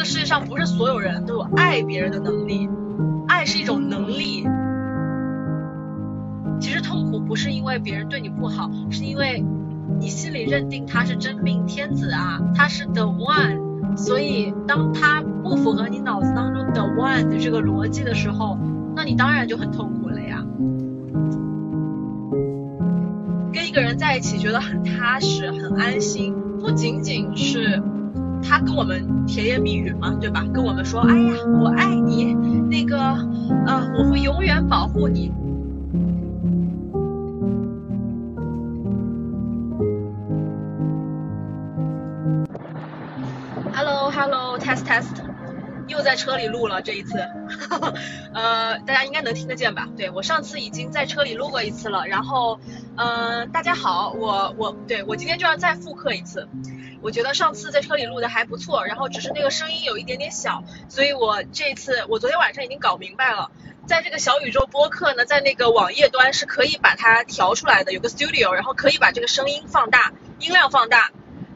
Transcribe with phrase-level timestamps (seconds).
[0.00, 2.66] 个世界上不是所有人都有爱别人的能力，
[3.28, 4.46] 爱是一种能力。
[6.58, 9.44] 其实痛苦不是因为别人对你不好，是因为
[10.00, 18.56] 你心里认定他是真命天子啊，他是 the one，所以当他不符合你脑子当中 the one 的这个逻辑的时候，
[18.96, 20.42] 那你当然就很痛苦了呀。
[23.52, 27.82] 跟一个人在一起觉得很踏实、很安心，不仅仅是
[28.42, 30.44] 他跟我们甜言蜜语嘛，对吧？
[30.52, 32.34] 跟我们说，哎呀，我爱你，
[32.68, 32.98] 那个，
[33.66, 35.32] 呃，我会永远保护你。
[43.72, 45.22] Hello，Hello，Test Test，
[45.86, 47.18] 又在车里录了这一次，
[48.34, 49.88] 呃，大家应该能听得见吧？
[49.96, 52.58] 对我上次已经在车里录过一次了，然后，
[52.96, 56.48] 嗯，大家好，我我对我今天就要再复刻一次，
[57.00, 63.50] 我觉得上次在车里录的还不错，然后只是那个声音有一点点小，所以我这次我昨天晚上已经搞明白了，
[63.86, 71.10] 在这个小宇宙播客呢，在那个网页端是可以把它调出来的，有个 Studio，然后可以把这个声音放大，音量放大，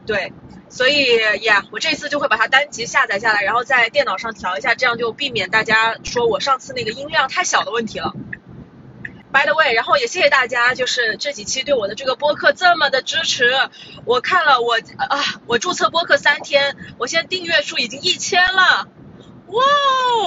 [0.05, 0.33] 对。
[0.67, 8.13] 所以呀，我这次就会把它单集下载下来，然后在电脑上调一下，这样就避免大家说我上次那个音量太小的问题了。
[9.35, 13.51] By the way，然后也谢谢大家，就是这几期对我的这个播客这么的支持。
[14.05, 18.87] 我看了我啊，我注册播客三天，我现在订阅数已经一千了。
[19.47, 19.63] 哇，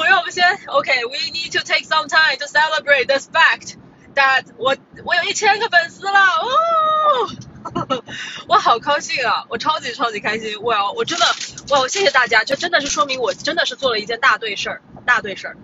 [0.06, 3.76] 让我们先 OK，we need to take some time to celebrate this fact
[4.14, 6.20] that 我我有一千个粉丝了。
[6.20, 8.04] 哦。
[8.46, 9.46] 我好高兴啊！
[9.48, 10.60] 我超级超级开心！
[10.62, 11.24] 哇，我真的
[11.70, 15.56] 哇，谢谢大家，这真的是说明我真的是做了一件大对事儿，大对事儿。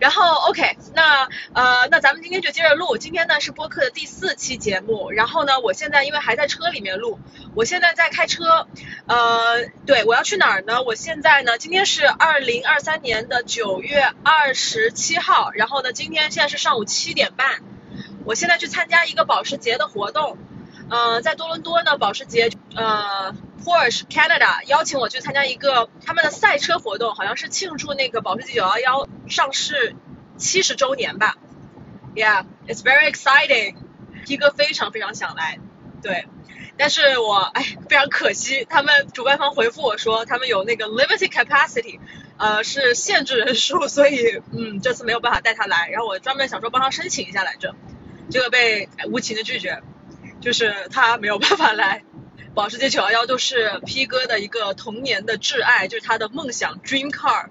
[0.00, 2.96] 然后 OK，那呃，那咱们今天就接着录。
[2.96, 5.10] 今天呢是播客的第四期节目。
[5.10, 7.20] 然后呢，我现在因为还在车里面录，
[7.54, 8.66] 我现在在开车。
[9.06, 10.82] 呃，对，我要去哪儿呢？
[10.82, 15.50] 我现在呢，今天是二零二三年的九月二十七号。
[15.52, 17.60] 然后呢，今天现在是上午七点半，
[18.24, 20.38] 我现在去参加一个保时捷的活动。
[20.90, 23.32] 呃，在多伦多呢，保时捷呃
[23.64, 29.94] ，Porsche Canada 邀请我去参加一个他们的赛车活动，好像是庆祝那个保时捷911上市
[30.36, 31.36] 七十周年吧。
[32.16, 33.76] Yeah，it's very exciting。
[34.26, 35.60] 皮哥非常非常想来，
[36.02, 36.26] 对，
[36.76, 42.00] 但是我哎，非常可惜，他们主办方回复我说他们有那个 limited capacity，
[42.36, 45.88] 呃，是限制人数，所以嗯，这次没有办法带他来。
[45.90, 47.76] 然后我专门想说帮他申请一下来着，
[48.28, 49.80] 结果被无情的拒绝。
[50.40, 52.02] 就是他没有办法来，
[52.54, 57.46] 保时捷911都是 P 哥的一个童年的挚爱，就是他的梦想 dream car。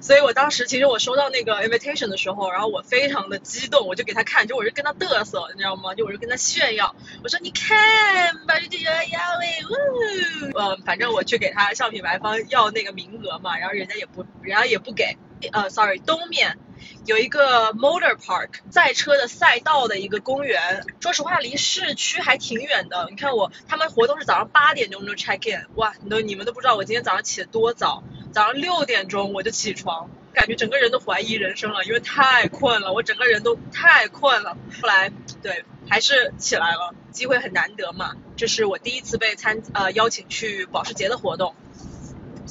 [0.00, 5.94] 所以我当时其实我收到那个 invitation 的时候，然后我非常的激动，我就给他看，就我是跟他嘚瑟，你知道吗？
[5.94, 15.18] 就我是跟他炫耀，我说你看保时捷911，呜，呃，反正我去给他向品牌方要那个名额嘛，然后人家也不，人家也不给，
[15.52, 16.58] 呃，sorry，东面。
[17.04, 23.08] 有一个 motor park 赛车的赛道的一个公园，说实话离市区还挺远的。
[23.10, 34.56] 你看我，他们活动是早上八点钟就 check in，哇，都你们都不知道我今天早上起得多早，早上六点钟我就起床，感觉整个人都怀疑人生了，因为太困了，我整个人都太困了。
[34.80, 35.10] 后来
[35.42, 41.56] 对，还是起来了，机会很难得嘛，这是我第一次被参呃邀请去保时捷的活动。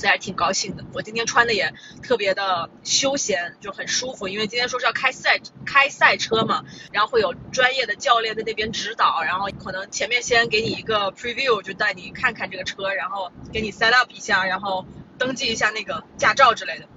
[0.02, 0.84] 所以还挺高兴的。
[0.94, 4.28] 我今天穿的也特别的休闲，就很舒服。
[4.28, 14.88] 因为今天说是要开赛开赛车嘛，然后会有专业的教练在那边指导，然后可能前面先给你一个 preview，就带你看看这个车，然后给你 set up 一下，然后
[15.20, 16.88] 登记一下那个驾照之类的。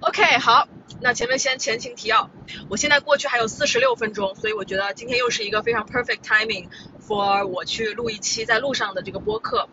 [0.00, 0.68] OK，好，
[1.00, 2.28] 那前面先前情提要。
[2.68, 6.68] 我现在过去还有四十六分钟，所以我觉得今天又是一个非常 perfect timing
[7.00, 9.70] for 我去录一期在路上的这个播客。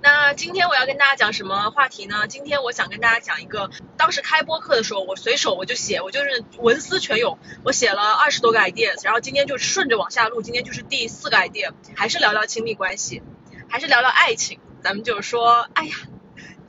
[0.00, 2.26] 那今天我要跟大家讲什么话题呢？
[2.28, 13.22] 今天我想跟大家讲一个，当时开播课的时候，我随手我就写，我就是文思泉涌，我写了二十多个 idea，然后今天就顺着往下录，今天就是第四个 idea，还是聊聊亲密关系，
[13.68, 15.94] 还是聊聊爱情，咱们就是说，哎呀，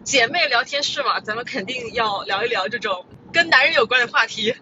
[0.04, 4.56] 姐妹聊天室嘛，咱们肯定要聊一聊这种跟男人有关的话题，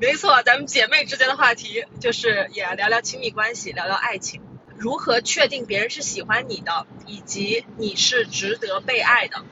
[0.00, 4.40] 没错，咱们姐妹之间的话题就是也聊聊亲密关系，聊聊爱情。
[4.84, 9.42] 如何确定别人是喜欢你的，以及你是值得被爱的？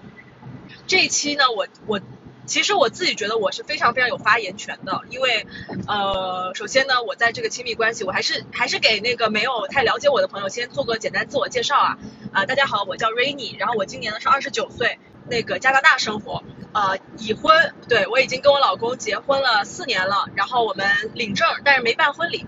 [0.87, 2.03] 这一期呢，我我
[2.45, 5.47] 其实我自己觉得我是非常非常有发言权的，因为
[5.87, 11.99] 呃，首先呢，我在这个亲密关系，我还是还是给那个没有太了解我的朋友先做个简单自我介绍啊
[12.35, 14.99] 啊，大家好，我叫 Rainy，然后我今年呢是二十九岁，
[15.31, 16.45] 那个加拿大生活，
[16.75, 22.45] 呃，已婚，对我已经跟我老公结婚了四年了，然后我们领证，但是没办婚礼。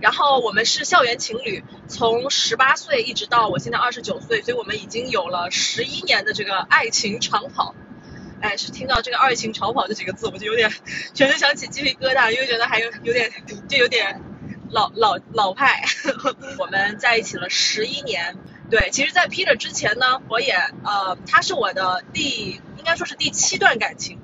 [0.00, 7.74] 然后我们是校园情侣，从十八岁一直到我现在二十九岁，所以我们已经有了十一年的这个爱情长跑。
[8.40, 10.70] 哎，是听到这个“爱情长跑”这几个字，我就有点
[11.12, 13.32] 全身想起鸡皮疙瘩，因为觉得还有有点
[13.68, 14.22] 就有点
[14.70, 15.82] 老老老派。
[16.56, 18.36] 我们在一起了十一年，
[18.70, 20.52] 对，其实，在 Peter 之前呢，我也
[20.84, 24.20] 呃，他是我的第应该说是第七段感情。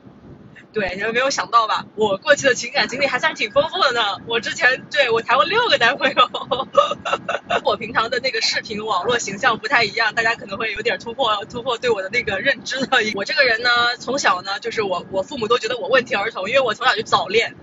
[0.75, 1.87] 对，你们没有想到吧？
[1.94, 4.00] 我过去的情感经历还算挺丰富的呢。
[4.26, 6.69] 我之前对我谈过六个男朋友。
[7.65, 12.99] 我平常的那个视频网络形象不太一样，大家可能会有点突破突破对我的那个认知的。
[13.15, 17.55] 我这个人呢，从小呢，就是我我父母都觉得我问题儿童，因为我从小就早恋。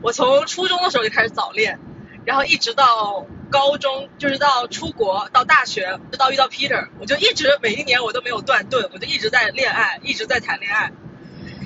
[0.00, 1.78] 我从初中的时候就开始早恋，
[2.24, 10.92] 然后一直到高中，就是到出国到大学，直到遇到 Peter，我就一直每一年我都没有断顿，我就一直在恋爱，一直在谈恋爱。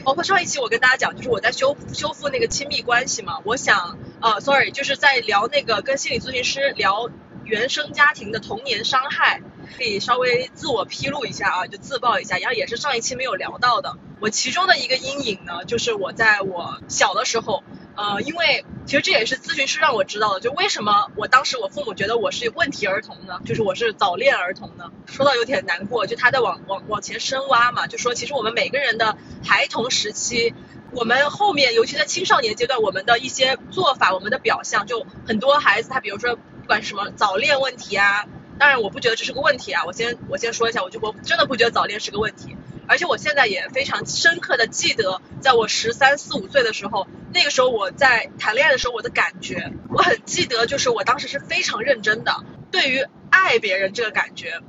[0.09, 3.41] 包括上一期我跟大家讲，就是我在修修复那个亲密关系嘛。
[3.45, 7.11] 我想，呃，sorry，就是在聊那个跟心理咨询师聊
[7.45, 9.43] 原生家庭的童年伤害，
[9.77, 13.97] 可以稍微自我披露一下啊，就自曝一下，然后也是上一期没有聊到的。
[14.21, 17.63] 我其中的一个阴影呢，就是我在我小的时候。
[18.01, 23.41] 呃，因为其实这也是咨询师让我知道的，就为什么我当时我父母觉得我是问题儿童呢？
[23.45, 24.93] 就是我是早恋儿童呢？
[25.07, 30.55] 说到有点难过，就他在往往往前深挖嘛，就说其实我们每个人的孩童时期，
[30.93, 38.27] 我们后面尤其在青少年阶段，我们的一些做法，我们的表象，就很多孩子他比如说不管什么早恋问题啊，
[38.59, 42.57] 当然我不觉得这是个问题啊，我先我先说一下，我就我真的不觉得早恋是个问题。
[42.87, 54.61] 而且我现在也非常深刻的记得，在我十三四五岁的时候，那个时候我在谈恋爱的时候，我的感觉，我很记得，就是我当时是非常认真的，对于爱别人这个感觉，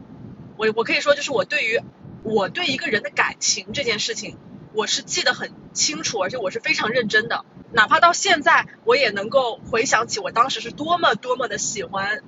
[0.57, 1.79] 我我可以说就是我对于
[2.23, 4.37] 我对一个人的感情这件事情，
[4.73, 12.21] 我是记得很清楚，而且我是非常认真的，哪怕到现在，我也能够回想起我当时是多么多么的喜欢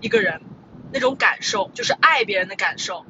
[0.00, 0.40] 一个人，
[0.92, 3.04] 那种感受，就是爱别人的感受。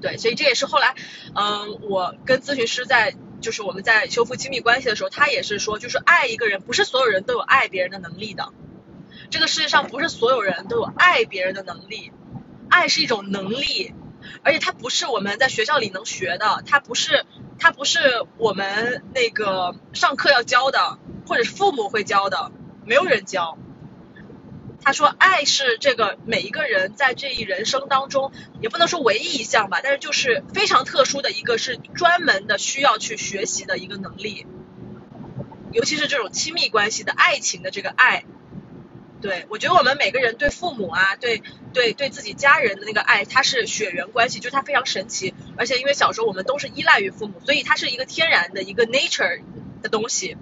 [0.00, 0.94] 对，所以这也是后来，
[1.34, 8.52] 嗯，我跟咨询师在，就是我们在修复亲密关系的时候，他也是说，就是爱一个人，不是所有人都有爱别人的能力的，
[9.30, 12.12] 这个世界上不是所有人都有爱别人的能力，
[12.68, 13.94] 爱是一种能力，
[14.42, 17.24] 而且它不是我们在学校里能学的，它不是，
[17.58, 22.52] 它不是我们那个上课要教的，或者是父母会教的，
[22.84, 23.56] 没有人教。
[24.84, 34.46] 他说：“爱是这个每一个人在这一人生当中，也不能说唯一一项吧，但是就是非常特殊的一个，是专门的需要去学习的一个能力。
[35.72, 38.24] 尤其是这种亲密关系的爱情的这个爱，
[39.22, 41.42] 对我觉得我们每个人对父母啊，对
[41.72, 45.32] 对对自己家人的那个爱，它是血缘关系，就是它非常神奇。
[45.56, 49.40] 而且因为小时候我们都是依赖于父母，所以它是一个天然的一个 nature
[49.80, 50.36] 的东西。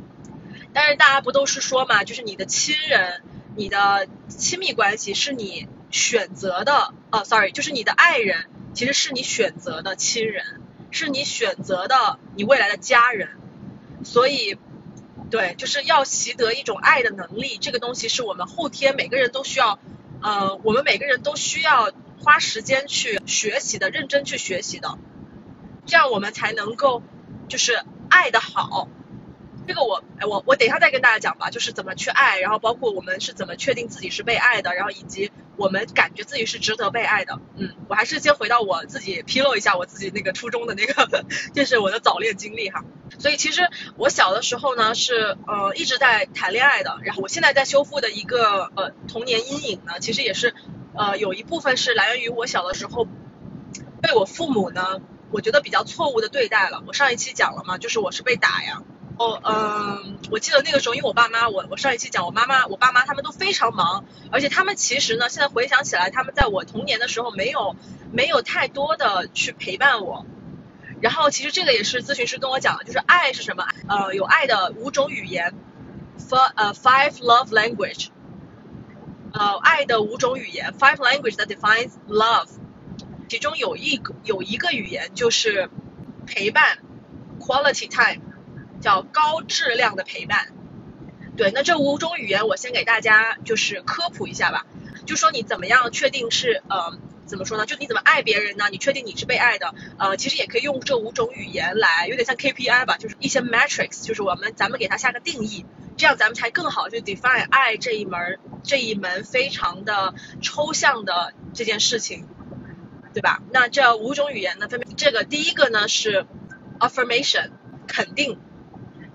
[0.74, 3.22] 但是大家不都是说嘛，就是你的亲人。”
[3.56, 13.28] 你的亲密关系是你选择的，哦，sorry，就是你的爱人，其实是你选择的亲人，是你选择的你未来的家人，
[14.04, 14.56] 所以，
[15.30, 19.78] 对，就是要习得一种爱的能力，这个东西是我们后天每个人都需要，
[20.22, 24.98] 呃，我们每个人都需要花时间去学习的，认真去学习的，
[25.84, 27.02] 这样我们才能够
[27.48, 28.88] 就是爱的好。
[29.66, 37.38] 这个我，哎，我我等一下再跟大家讲吧，就是怎么去爱，然后包括我们是怎么确定自己是被爱的，然后以及我们感觉自己是值得被爱的。
[37.56, 41.24] 嗯，我还是先回到我自己披露一下我自己那个初中的那个，
[41.54, 42.84] 就是我的早恋经历哈。
[43.18, 50.54] 所以其实我小的时候呢是呃一直在谈恋爱的，然后我现在在修复的一个呃童年阴影呢，其实也是
[50.96, 53.06] 呃有一部分是来源于我小的时候
[54.00, 55.00] 被我父母呢，
[55.30, 56.82] 我觉得比较错误的对待了。
[56.86, 58.82] 我上一期讲了嘛，就是我是被打呀。
[59.18, 67.76] 哦，嗯，我记得那个时候，因为我爸妈，我我上一期讲我妈妈，我爸妈他们都非常忙，而且他们其实呢，现在回想起来，他们在我童年的时候没有
[68.10, 70.26] 没有太多的去陪伴我。
[71.00, 73.66] 然后其实这个也是咨询师跟我讲的，就是爱是什么？
[73.88, 75.52] 呃，有爱的五种语言
[76.18, 78.08] ，five 呃 five love language，
[79.32, 82.48] 呃，爱的五种语言，five language that defines love，
[83.28, 85.70] 其中有一个有一个语言就是
[86.26, 86.78] 陪伴
[87.38, 88.31] ，quality time。
[88.82, 90.48] 叫高质量的陪伴，
[91.36, 94.66] 对，那这五种语言我先给大家就是科普一下吧，
[95.06, 97.64] 就说你怎么样确定是呃怎么说呢？
[97.64, 98.66] 就你怎么爱别人呢？
[98.70, 99.72] 你确定你是被爱的？
[99.98, 105.64] 呃，其实也可以用这五种语言来，有点像 KPI 吧，就是一些 metrics，就是我们咱们给它下个定义，
[105.96, 112.26] 这样咱们才更好去 define 爱这一门这一门非常的抽象的这件事情，
[113.14, 113.40] 对吧？
[113.52, 116.26] 那这五种语言呢，分别这个第一个呢是
[116.80, 117.52] affirmation，
[117.86, 118.38] 肯定。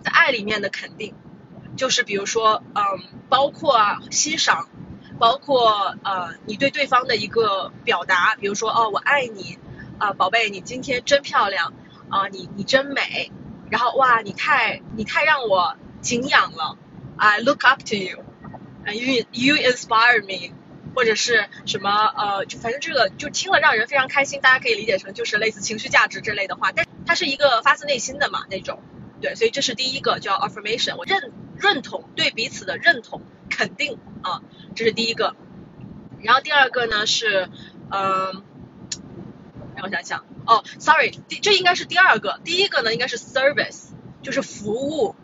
[0.08, 1.14] 爱里面的肯定，
[1.76, 2.84] 就是比如说，嗯，
[3.30, 3.80] 包括
[4.12, 4.70] 欣赏，
[5.20, 9.58] 包括呃你对对方的一个表达，比如说哦我爱你
[10.00, 11.74] 啊宝贝你今天真漂亮
[12.10, 13.32] 啊你你真美，
[13.70, 16.78] 然后哇你太你太让我敬仰了
[17.18, 18.24] ，I look up to you，
[18.86, 20.54] 啊，you you inspire me，
[20.96, 28.82] 或者是什么呃就反正这个就听了让人非常开心，大家可以理解成就是类似情绪价值之类的话，但它是一个发自内心的嘛那种，
[29.22, 33.22] 对，所以这是第一个叫 affirmation，我认认同对彼此的认同。
[33.50, 34.44] 肯定啊，
[34.76, 35.36] 这是第一个。
[36.22, 37.50] 然后第二个呢是，
[37.90, 38.44] 嗯，
[39.76, 42.40] 让我想想，哦，sorry，第这应该是第二个。
[42.44, 45.16] 第一个呢应该是 service，就是服务。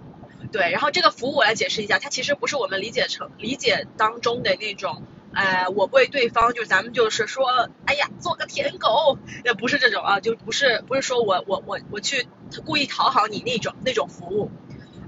[0.52, 5.04] 对，然后这个服务我来解释一下，它其实不是我们理解成理解当中的那种，
[5.34, 12.28] 呃，我为对方就是咱们就是说，哎呀，做个舔狗，也不是这种啊，就不是不是说我我我我去
[12.66, 14.52] 故意讨好你那种那种服务。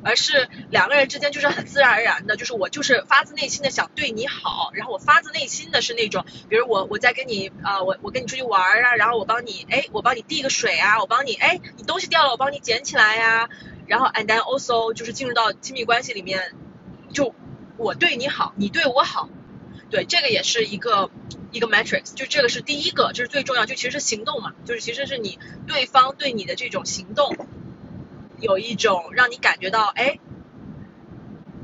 [0.07, 13.49] 而是两个人之间就是很自然而然的，就是我就是发自内心的想对你好，然后我发自内心的是那种，比如我我在跟你啊，我我跟你出去玩啊，然后我帮你，哎，我帮你递个水啊，我帮你，哎，你东西掉了我帮你捡起来呀，
[13.87, 16.53] 然后 and then also 就是进入到亲密关系里面，
[17.11, 17.33] 就
[17.77, 19.27] 我对你好，你对我好，
[19.89, 21.09] 对，这个也是一个
[21.51, 27.35] 一个 matrix，就这个是第一个，这是最重要，就其实是行动嘛，就是其实是你对方对你的这种行动。
[28.41, 30.19] 有一种让你感觉到，哎，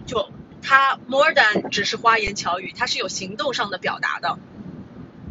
[0.06, 4.40] 就他 more than 只是花言巧语，他是有行动上的表达的。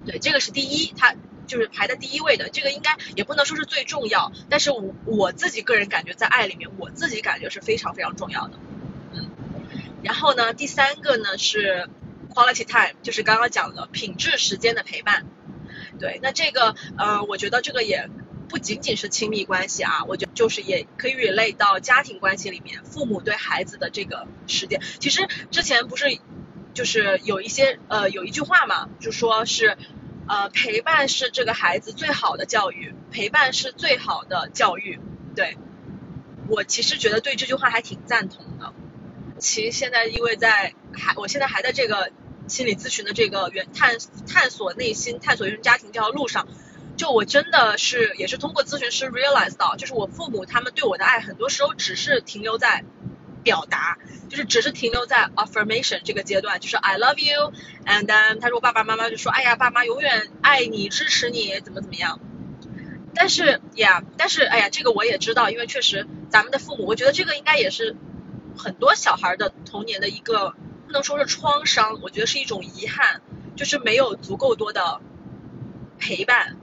[0.05, 1.15] 对，这个是第一，他
[1.47, 2.51] 就是排在第一位的。
[2.51, 8.59] 这个应该也不能说是最重要，但是我我自己个人感觉在爱里面，我自己感觉是非常非常重要的。
[9.15, 9.31] 嗯，
[10.03, 11.89] 然后呢，第三个呢是
[12.31, 15.27] quality time，就是刚刚讲的品质时间的陪伴。
[15.99, 18.09] 对，那这个呃，我觉得这个也。
[18.51, 24.83] 不仅仅是亲密关系啊，我觉得就是也可以 relate 到家庭关系里面，父母对孩子的这个时间。
[24.99, 26.19] 其实之前不是
[26.75, 29.79] 就是有一些呃有一句话嘛，就说是
[30.27, 34.99] 呃陪伴是这个孩子最好的教育，陪伴是最好的教育。
[35.37, 35.57] 对，
[36.49, 38.45] 我其实觉得对这句话还挺赞同。
[39.41, 42.13] 其实现在因为在还我现在还在这个
[42.47, 46.47] 心理咨询的这个原探探索内心、探索原生家庭这条路上。
[46.97, 52.85] 就我真的是也是通过咨询师 realize 到，就是我父母他们对我的爱很多时候只是停留在
[53.43, 53.97] 表达，
[54.29, 62.21] 就是只是停留在 affirmation 这个阶段，就是 I love you，and then 他说爸爸妈妈就说哎呀爸妈永远爱你支持你怎么怎么样，
[63.15, 67.97] 但是呀但是哎呀这个我也知道，因为确实咱们的父母，我觉得这个应该也是
[68.63, 70.55] 很多小孩的童年的一个
[70.87, 73.23] 不能说是创伤，我觉得是一种遗憾，
[73.57, 75.01] 就是没有足够多的
[75.99, 76.57] 陪伴。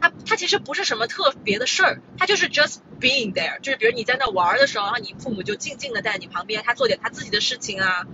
[0.00, 8.06] 他他其实不是什么特别的事儿，他就是 just being there，就是比如你在那玩的时候，然后你父母就静静的在你旁边，他做点他自己的事情啊，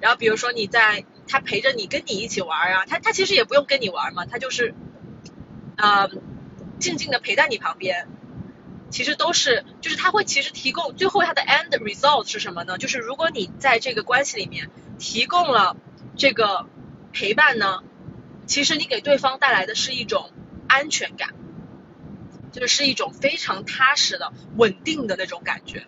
[0.00, 4.74] 然后比如说你在他陪着你跟你一起玩啊，他他其实也不用跟你玩嘛，他就是
[5.76, 6.08] 呃
[6.78, 8.06] 静静的陪在你旁边，
[8.92, 12.78] 其实都是就是他会其实提供最后他的 end result 是什么呢？
[12.78, 14.70] 就是如果你在这个关系里面
[15.00, 15.76] 提供了
[16.16, 16.66] 这个
[17.12, 17.82] 陪伴呢，
[18.46, 20.30] 其实你给对方带来的是一种。
[20.68, 21.34] 安全感，
[22.50, 25.86] 就是一种非常踏实的、稳定的那种感觉。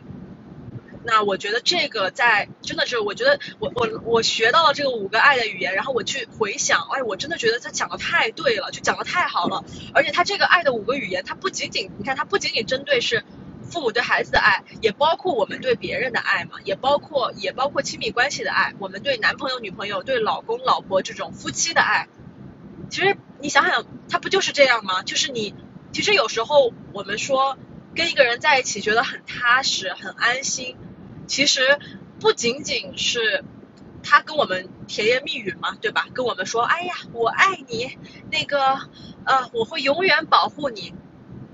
[1.06, 9.64] 那我觉得这个在真的是，我觉得我我我学到了这个五个爱的语言，然后我去回想，哎，我真的觉得他讲的太对了，就讲的太好了。
[9.92, 13.22] 而且他这个爱的五个语言，它不仅仅，你看，它不仅仅针对是
[13.70, 22.08] 父母对孩子的爱，也包括我们对别人的爱嘛，也包括也包括亲密关系的爱，我们对男朋友、女朋友、对老公、老婆这种夫妻的爱。
[22.90, 25.02] 其实你想想，他不就是这样吗？
[25.02, 25.54] 就是你，
[25.92, 27.58] 其实有时候我们说
[27.94, 30.76] 跟一个人在一起觉得很踏实、很安心，
[31.26, 31.78] 其实
[32.20, 33.44] 不仅仅是
[34.02, 36.06] 他跟我们甜言蜜语嘛，对吧？
[36.14, 37.98] 跟我们说，哎呀，我爱你，
[38.30, 38.58] 那个
[39.24, 40.94] 呃，我会永远保护你，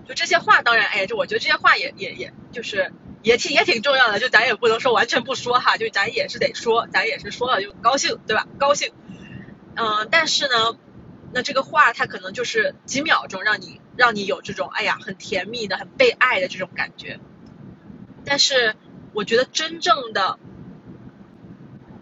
[0.06, 8.46] 就这些话，当然，哎，就我觉得这些话也也也就是也挺也挺重要的，就咱也不能说完全不说哈，就咱也是得说，咱也是说了就高兴，对吧？
[8.58, 8.92] 高兴，
[9.76, 10.78] 嗯，但是呢。
[11.32, 17.20] 那这个话，它可能就是几秒钟，让你让你有这种哎呀很甜蜜的、很被爱的这种感觉。
[18.24, 18.74] 但是，
[19.12, 20.38] 我觉得真正的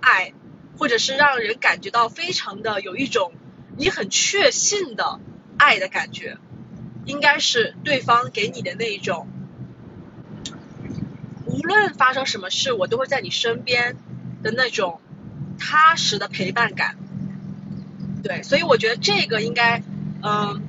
[0.00, 0.32] 爱，
[0.76, 3.32] 或者是让人感觉到非常的有一种
[3.76, 5.20] 你很确信的
[5.58, 6.38] 爱的感觉，
[7.04, 9.28] 应该是对方给你的那一种，
[11.46, 13.96] 无论发生什么事，我都会在你身边
[14.42, 15.00] 的那种
[15.58, 16.96] 踏实的陪伴感。
[18.22, 19.82] 对，所以我觉得这个应该，
[20.22, 20.62] 嗯，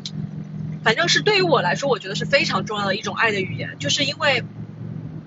[0.83, 4.43] 反正是对于我来说，我觉得是非常重要的一种爱的语言，就是因为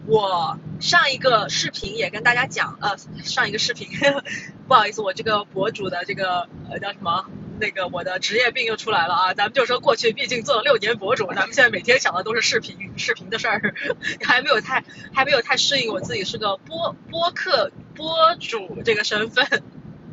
[0.06, 3.88] 我上一个视频也跟大家讲，呃，上一个视频
[4.66, 7.24] 不好意思，我这个博主的这个呃叫什么？
[7.60, 9.34] 那个我的职业病又出来了啊！
[9.34, 13.74] 咱们就说过去毕竟做了六年博主，咱们现在每天想的都是视频视频的事儿，
[14.24, 14.82] 还没有太
[15.14, 19.46] 还没有太适应我自己是个播播客播主这个身份。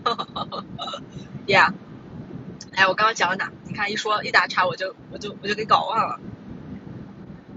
[1.47, 1.73] Yeah，
[2.75, 3.51] 哎，我刚刚讲到哪？
[3.63, 6.19] 你看一说一打岔，我就我就我就给搞忘了。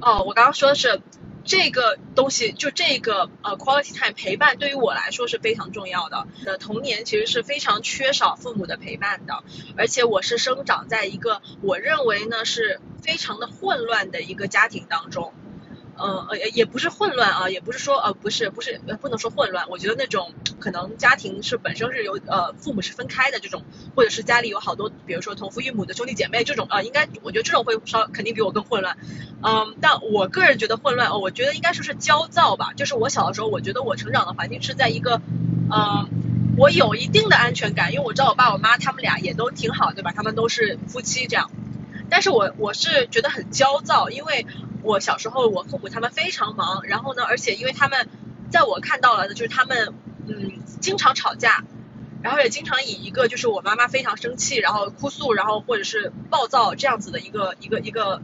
[0.01, 1.03] 哦，我刚刚说的是。
[1.45, 6.27] 这个东西就这个呃 quality time 陪伴对于我来说是非常重要的。
[6.45, 9.43] 的童年其实是非常缺少父母的陪伴的，
[9.77, 15.33] 而且我是生长在一个我认为呢是非常的混乱的一个家庭当中。
[16.03, 23.63] 呃呃也不是混乱啊，也不是说呃不是不是不能说混乱，我觉得那种可能家庭是本身是有呃父母是分开的这种，
[23.95, 28.97] 或者是家里有好多比如说同父异母的兄弟姐妹这种啊，应该我觉得这种会稍肯定比我更混乱，
[29.43, 35.21] 嗯，但我个人觉得混乱哦，我觉得应该说是焦躁吧，就是我小的时候，我觉得我成长的环境是在一个
[35.71, 36.09] 呃
[36.57, 40.13] 我有一定的安全感，因为我知道我爸我妈他们俩也都挺好，对吧？
[40.15, 41.51] 他们都是夫妻这样，
[42.13, 44.47] 但是我我是觉得很焦躁，因为。
[44.85, 48.09] 我小时候，我父母他们非常忙，然后呢，而且因为他们
[48.51, 49.95] 在我看到了的就是他们
[50.27, 51.63] 嗯经常吵架，
[52.21, 58.21] 然后也经常以一个就是我妈妈非常生气，然后哭诉，然后或者是暴躁这样子的一个一个一个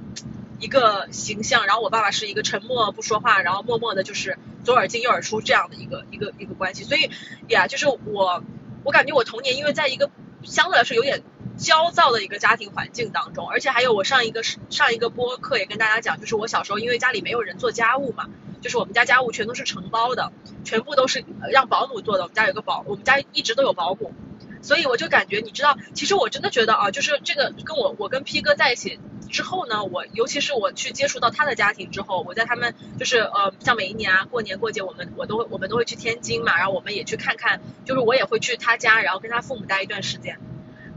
[0.58, 7.08] 一个形象，然后我爸爸是一个沉默不说话，然后默默的就是左耳进右耳出这样的一个一个一个关系，所以
[7.46, 8.42] 呀，就是我
[8.82, 10.10] 我感觉我童年因为在一个
[10.42, 11.22] 相对来说有点。
[11.58, 18.26] 焦躁的一个家庭环境当中，而且还有我上一个上一个播客也跟大家讲，就是我小时候因为家里没有人做家务嘛，
[18.62, 20.32] 就是我们家家务全都是承包的，
[20.64, 22.22] 全部都是让保姆做的。
[22.22, 24.14] 我们家有个保，我们家一直都有保姆，
[24.62, 40.38] 所以我就感觉，你知道，其实我真的觉得啊，就是这个跟我我跟 P 哥在一起之后呢，我尤其是我去接触到他的家庭之后，我在他们就是呃，像每一年啊过年过节，我们我都我们都会去天津嘛，然后我们也去看看，就是我也会去他家，然后跟他父母待一段时间。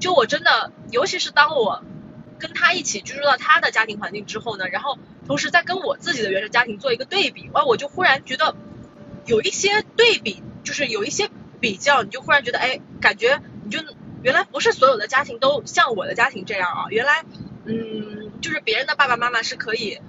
[0.02, 1.84] 就我真的，尤其是当我
[2.40, 8.56] 跟他一起居住到他的家庭环境之后呢，然后同时在跟我自己的原生家庭做一个对比，完我就忽然觉得
[9.28, 13.80] 有一些对比，就是有一些比较，你就忽然觉得，哎，感觉你就
[14.24, 17.24] 原来不是所有的家庭都像我的家庭这样啊，原来，
[17.66, 20.02] 嗯，就是别人的爸爸妈妈是可以，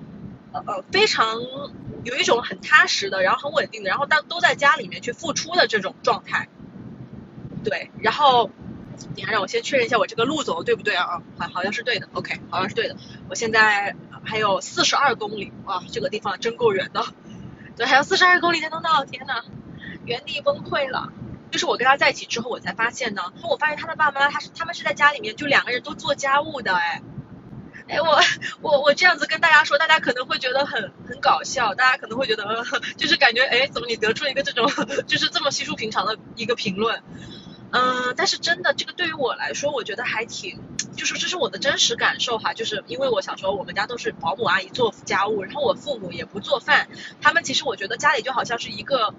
[0.52, 1.42] 呃呃，非常
[2.02, 6.48] 有一种很踏实的，然后很稳定的，然后但都在家里面去付出的这种状态，
[7.62, 8.50] 对，然后。
[9.14, 11.22] 你还让我先确认一下我这个路走的对不对啊？
[11.38, 12.08] 好，好像是对的。
[12.12, 12.96] OK，好像是对的。
[13.28, 17.04] 我现在还有四十二公里，哇，这个地方真够远的。
[17.76, 19.04] 对，还有四十二公里才能到。
[19.04, 19.42] 天呐，
[20.04, 21.12] 原地崩溃了。
[21.50, 27.02] 就是我跟他在一起之后，我才发现呢，我发现他的爸妈妈，他是他们是在家里面就两个人都做家务的，哎，
[27.88, 28.18] 哎，我
[28.62, 32.64] 我我这样子跟大家说，大家可能会觉得很很搞笑，大家可能会觉得
[32.96, 34.66] 就是感觉，哎，怎么你得出一个这种
[35.06, 37.02] 就是这么稀疏平常的一个评论？
[37.72, 40.60] 嗯，但是真的，这个对于我来说，我觉得还挺，
[40.96, 46.88] 就是这是我的真实感受哈，就是因为我小时候我们家都是保姆阿姨做家务，然后我父母也不做饭，
[47.20, 49.14] 他们其实我觉得家里就好像是一个。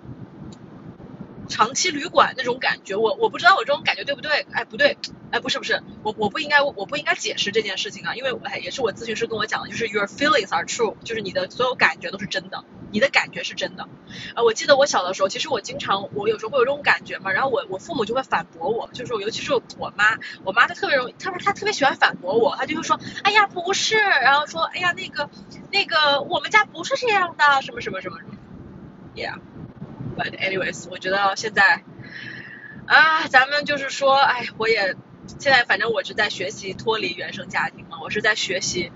[1.48, 4.46] 长期旅馆那种感觉，我我不知道我这种感觉对不对？
[4.52, 4.98] 哎，不对，
[5.32, 13.88] 哎，不是不是，我我不应该我不应该解释这件事情啊，因为哎也是我咨询师跟我讲的，就是 your feelings are true，就是你的所有感觉都是真的，你的感觉是真的。
[14.36, 25.30] 呃，我记得我小的时候，其实我经常我有时候会有这种感觉嘛，然后我我父母就会反驳我，就是尤其是我妈，我妈她特别容易，她她特别喜欢反驳我，她就会说，哎呀不是，然后说，哎呀那个
[25.72, 28.34] 那个我们家不是这样的，什么什么什么什么
[29.16, 29.36] ，yeah。
[30.16, 31.84] But anyways，我觉得现在
[32.86, 34.96] 啊，咱们就是说，哎，我也
[35.40, 38.92] 现在反正我是在学习脱离原生家庭嘛，我是在学习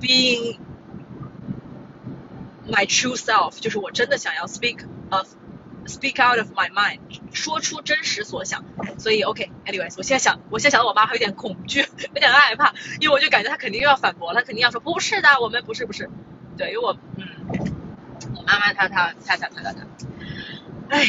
[0.00, 0.58] being
[2.68, 5.26] my true self，就是我真的想要 speak of
[5.86, 7.00] speak out of my mind，
[7.32, 8.64] 说出真实所想。
[8.98, 11.80] 所以 OK，anyways，我现在想，我现在想到我妈还有点恐惧，
[12.14, 16.08] 有点害怕，因为我就感觉她肯定又要反驳，她肯定要说不是的，我们不是不是，
[16.56, 17.27] 对，因为我嗯。
[18.54, 19.86] 妈妈，他他他他他他，
[20.88, 21.06] 哎，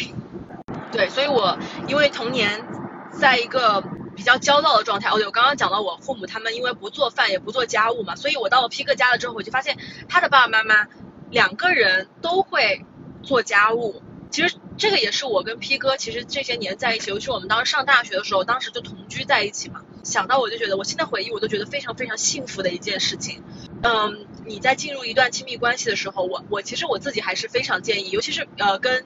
[0.92, 2.66] 对，所以我因为童年
[3.12, 3.82] 在一个
[4.16, 10.88] 比较焦躁的状态，哦对，我刚刚讲到我父母他们因为不做饭也不做家务嘛，所以我到了 P 哥家了之后，我就发现他的爸爸妈妈
[11.30, 12.86] 两个人都会
[13.24, 14.02] 做家务。
[14.32, 19.82] 其实这个也是我跟 P 哥其实这些年在一起，尤其我们当时上大学的时候，当时就同居在一起嘛。
[20.04, 23.44] 想到我就觉得，我现在回忆我都觉得非常非常幸福的一件事情。
[23.82, 29.06] 嗯，你在进入一段亲密关系的时候，我我其实我自己还是非常建议，尤其是呃跟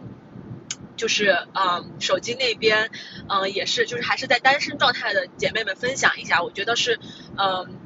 [0.96, 2.90] 就是嗯手机那边
[3.28, 7.00] 嗯也是就是还是在单身状态的姐妹们分享一下，我觉得是
[7.38, 7.80] 嗯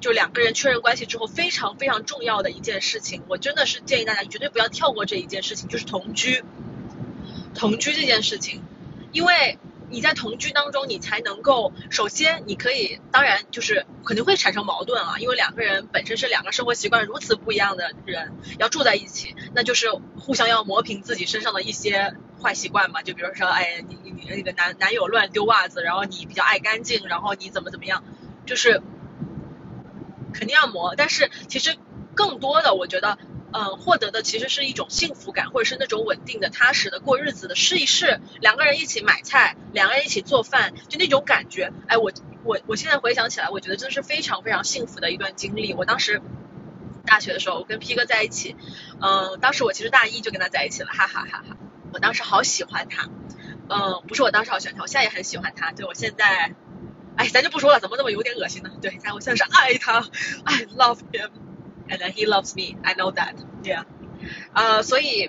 [0.00, 6.42] 就两个人确认关系之后非常非常重要的一件事情，我真的是建议大家绝对不要跳过这一件事情，就是同居。
[7.52, 8.62] 同居这件事情，
[9.12, 9.58] 因为
[9.90, 28.04] 你在同居当中，你才能够，首先你可以，当然就是肯定会产生矛盾啊，因为两个人本身是两个生活习惯如此不一样的人要住在一起，那就是互相要磨平自己身上的一些坏习惯嘛，就比如说，哎，你你那个男男友乱丢袜子，然后你比较爱干净，然后你怎么怎么样，
[28.46, 28.80] 就是
[30.32, 31.76] 肯定要磨，但是其实
[32.14, 33.18] 更多的我觉得。
[33.52, 37.54] 嗯，获得的其实是一种幸福感，或者是那种稳定的、踏实的过日子的。
[37.54, 41.72] 试一试，两个人一起买菜，两个人一起做饭，就那种感觉。
[41.88, 42.12] 哎，我
[42.44, 45.74] 我我现在回想起来，我觉得真的是非常非常幸福的一段经历。
[45.74, 46.22] 我当时
[47.04, 48.56] 大学的时候，我跟 P 哥在一起，
[49.00, 51.56] 嗯，当时我其实大一就跟他在一起了，哈哈哈哈。
[51.92, 53.08] 我当时好喜欢他，
[53.68, 55.72] 嗯，不是我当时好喜欢他，我现在也很喜欢他。
[55.72, 56.54] 对我现在，
[57.16, 58.70] 哎，咱就不说了，怎么那么有点恶心呢？
[58.80, 60.08] 对，但我现在是爱他
[60.44, 61.30] ，I love him。
[61.90, 63.34] And he loves me, I know that.
[63.64, 63.84] Yeah.
[64.54, 65.28] 呃，所以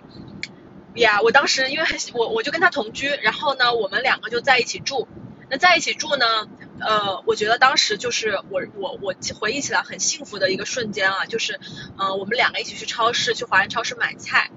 [0.93, 5.07] ，Yeah，我当时因为很我我就跟他同居，然后呢，我们两个就在一起住。
[5.49, 6.25] 那在一起住呢，
[6.79, 11.59] 呃，我觉得当时就是我我我回忆起来很幸福的一个瞬间啊，就是
[11.97, 14.51] 嗯，我们两个一起去超市，去华人超市买菜，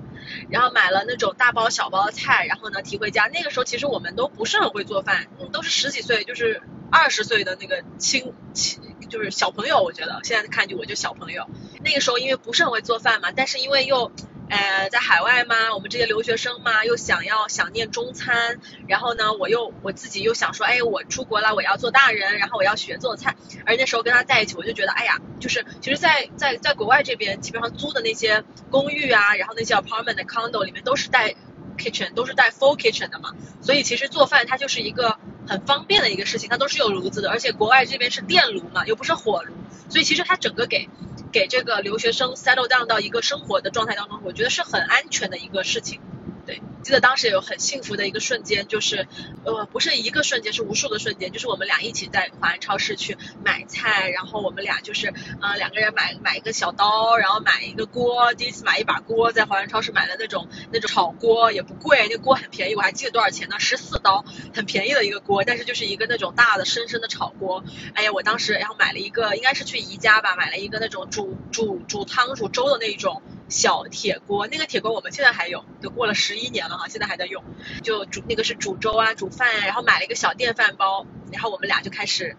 [0.50, 3.30] 然后买了那种大包小包的菜，然后呢提回家。
[3.32, 6.60] 那个时候其实我们都不是很会做饭，都是十几岁，就是
[6.92, 8.82] 二十岁的那个青青。
[9.10, 11.46] 就是小朋友，我觉得现在看就我就小朋友。
[11.84, 14.10] 那个时候因为不是很会做饭嘛，但是因为又，
[14.48, 23.36] 呃，在海外嘛，我们这些留学生嘛，又想要想念中餐，然后呢，我又我自己又想说，哎，我出国了，我要做大人，然后我要学做菜。
[23.66, 31.34] 而那时候跟他在一起，我就觉得，哎呀，就是其实，在在在国外这边，基本上租的那些公寓啊，然后那些 apartment condo 里面都是带
[31.76, 35.18] kitchen，都是带 full kitchen 的嘛，所以其实做饭它就是一个。
[35.46, 39.52] 很方便的一个事情，它都是有炉子的，而且国外这边是电炉嘛，又不是火炉，
[39.90, 40.88] 所以其实它整个给
[41.34, 46.00] 给这个留学生 settle down 到一个生活的状态当中，我觉得是很安全的一个事情。
[46.46, 49.08] 对，记得当时有很幸福的一个瞬间，就是
[49.44, 63.58] 呃不是一个瞬间，是无数个瞬间，就是我们俩一起在华人超市去买菜，然后我们俩就是呃两个人买买一个小刀，然后买一个锅，第一次买一把锅，在华人超市买的那种那种炒锅也不贵，那锅很便宜，我还记得多少钱呢？
[63.58, 64.22] 十四刀，
[64.54, 67.64] 很便宜的一个锅，但是就是一个那种大的深深的炒锅。
[67.94, 73.22] 哎呀，我当时然后买了一个，应该是去宜家吧，买了一个那种煮煮煮汤煮粥的那种。
[73.46, 77.42] 小铁锅，那个铁锅我们现在还有，都过了十一年了哈，现在还在用。
[77.82, 82.36] 就煮那个是煮粥啊，煮饭啊，然后买了一个小电饭煲，然后我们俩就开始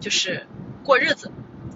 [0.00, 0.46] 就是
[0.84, 1.30] 过日子，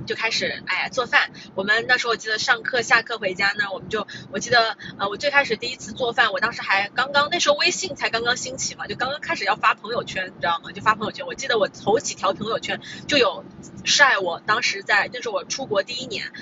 [0.06, 1.30] 就开始哎做饭。
[1.54, 10.72] 我们那时候我记得上课下课回家呢，我们就我记得呃我最开始第一次做饭，我当时还刚刚那时候微信才刚刚兴起嘛，就刚刚开始要发朋友圈，你知道吗？
[10.72, 11.26] 就发朋友圈。
[11.26, 13.44] 我记得我头几条朋友圈就有
[13.84, 16.32] 晒我当时在那是我出国第一年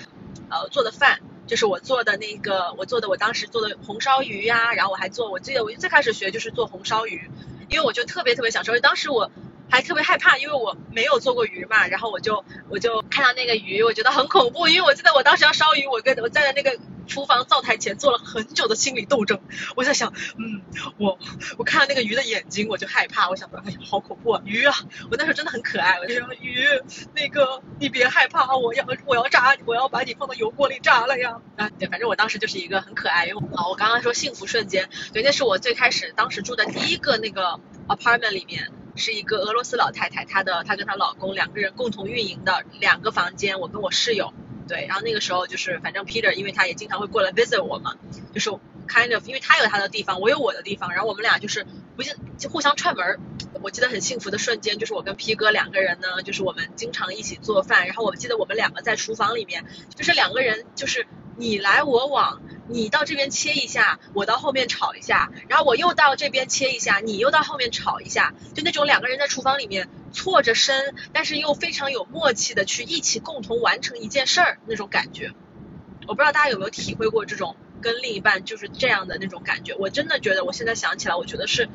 [0.51, 1.21] 呃做的饭。
[1.49, 7.29] 就是我做的那个，我做的我当时做的红烧鱼呀，然后我还做，我记得我最开始学就是做红烧鱼，
[7.71, 9.31] 因为我就特别特别享受，当时我
[9.71, 16.79] 还特别害怕，因为我没有做过鱼嘛，然后我就我就看到那个鱼，我觉得很恐怖，因为我记得我当时要烧鱼，我跟我站在那个。
[17.09, 19.41] 厨房灶台前做了很久的心理斗争，
[19.77, 20.61] 我在想，嗯，
[20.99, 21.19] 我
[21.57, 24.75] 我看到那个鱼的眼睛，我就害怕，我想说，哎呀，好恐怖啊，鱼啊！
[25.11, 26.67] 我那时候真的很可爱，我就说鱼，
[27.15, 31.41] 那个你别害怕，我要我要炸，我要把你放到油锅里炸了呀！
[31.57, 44.33] 啊，对，反正我当时就是一个很可爱，因为啊，我刚刚说幸福瞬间，对，那是我最开始当时住的第一个那个 apartment 里面，是一个俄罗斯老太太，她的她跟她老公两个人共同运营的两个房间，我跟我室友。
[44.67, 47.95] 对，然后那个时候就是，反正 Peter，因为他也经常会过来 visit 我嘛，
[48.35, 48.51] 就是
[48.87, 52.03] kind of，因为他有他的地方，我有我的地方，然后我们俩就是不
[52.37, 53.19] 就互相串门。
[53.63, 59.65] 我记得很幸福的瞬间，就是我跟 P 哥两个人呢，就是我们经常一起做饭，然后我记得我们两个在厨房里面，
[59.97, 61.07] 就是两个人就是
[61.39, 62.43] 你来我往。
[62.69, 75.33] 你到这边切一下，我到后面炒一下，然后我又到这边切一下，你又到后面炒一下，就那种两个人在厨房里面错着身，但是又非常有默契的去一起共同完成一件事儿那种感觉。
[76.07, 79.75] 我不知道大家有没有体会过这种跟另一半就是这样的那种感觉？
[79.75, 81.69] 我真的觉得，我现在想起来，我觉得是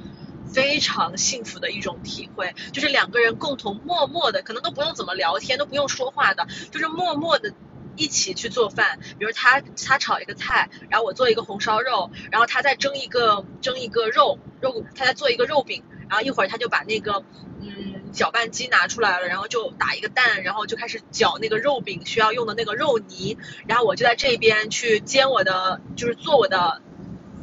[0.52, 7.54] 非常幸福的一种体会，就是两个人共同默默的，可能都不用怎么聊天，都不用说话的，就是默默的。
[7.96, 17.24] 一起去做饭，比如他他炒一个菜，然后我做一个红烧肉，然后他再蒸一个蒸一个肉肉，他再做一个肉饼，然后一会儿他就把那个
[17.62, 26.82] 嗯搅拌机拿出来了，然后就打一个蛋，然后就开始搅那个肉饼需要用的那个肉泥，然后我就在这边去煎我的就是做我的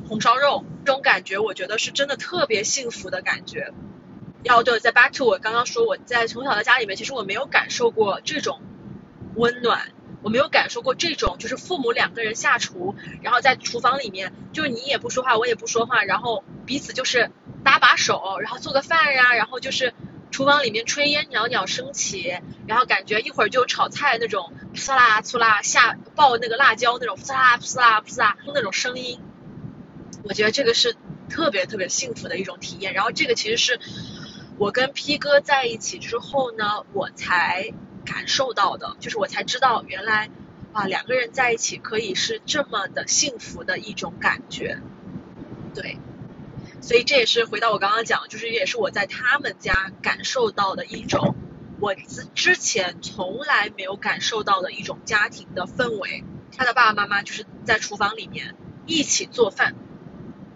[0.09, 3.73] 红烧肉，这种感觉我觉得是真的特别幸福的感觉。
[4.43, 8.61] 要对，在 back to 我刚刚说我在从小在家里面，其实我没有感受过这种
[9.37, 9.93] 温暖。
[10.23, 17.31] 我没有感受过这种，就是父母两个人下厨，然后在厨房里面，就是你也不说话，我也不说话，然后彼此就是
[17.65, 19.95] 搭把手，然后做个饭呀，然后就是
[20.31, 29.21] 厨房里面炊烟袅袅升起，然后感觉一会儿就炒菜那种呲啦呲啦下爆那个辣椒那种呲啦呲啦呲啦那种声音，
[30.25, 30.97] 我觉得这个是
[31.29, 32.93] 特别特别幸福的一种体验。
[32.93, 33.81] 然后这个其实是
[34.59, 37.73] 我跟 P 哥在一起之后呢，我才
[38.05, 40.31] 感受到的，就是我才知道原来
[40.73, 44.81] 啊两个人在一起可以是这么的幸福的一种感觉，
[45.75, 45.99] 对。
[46.83, 51.35] 所以这也是回到我刚刚讲，就是也是我在他们家感受到的一种
[51.79, 56.25] 我之之前从来没有感受到的一种家庭的氛围。
[56.57, 59.75] 他的爸爸妈妈就是在厨房里面一起做饭，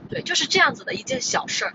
[0.08, 1.74] 对，就是这样子的一件小事儿。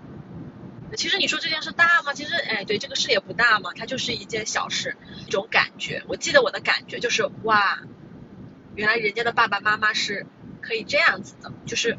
[0.96, 2.12] 其实你说这件事大吗？
[2.14, 6.02] 其实哎，对，这个事也不大嘛，它就是一件小事，一种感觉。
[6.08, 7.80] 我记得我的感觉就是哇，
[8.74, 10.26] 原来人家的爸爸妈妈是
[10.60, 11.98] 可以这样子的，就是。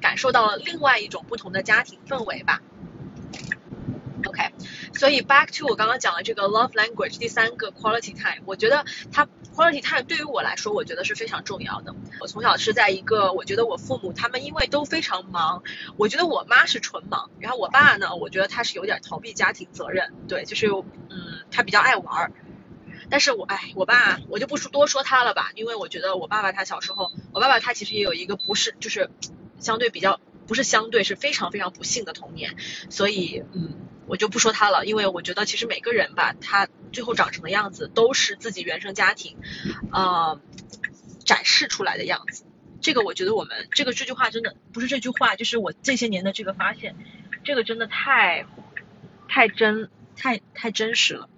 [0.00, 2.60] 感受到了另外一种不同的家庭氛围吧。
[4.26, 4.50] OK，
[4.94, 11.94] 所以 back to 我刚刚讲的这个 love language 第三个 quality time，我觉得它 quality time 对于我来说，我觉得是非常重要的。
[12.20, 15.62] 我从小是在一个，我觉得我父母他们因为都非常忙，
[15.96, 20.66] 我觉得我妈是纯忙，然后我爸呢，我觉得他是有点逃避家庭责任，对，就是
[21.10, 22.32] 嗯，他比较爱玩儿。
[23.10, 29.10] 但是我哎，我爸我就不说多说他了吧，因为我觉得我爸爸他小时候，我爸爸他其实也有一个不是就是。
[29.58, 32.56] 相对比较不是相对是非常非常不幸的童年，
[32.90, 33.74] 所以嗯
[34.06, 39.36] 我就不说他了，因为我觉得其实每个人吧，他最后长成的样子都是自己原生家庭
[39.92, 40.40] 呃
[41.24, 42.44] 展示出来的样子。
[42.80, 46.96] 这个我觉得我们这个这句话真的不是这句话，就是我这些年的这个发现，
[47.44, 48.44] 这个真的太
[49.28, 51.28] 太真太太真实了。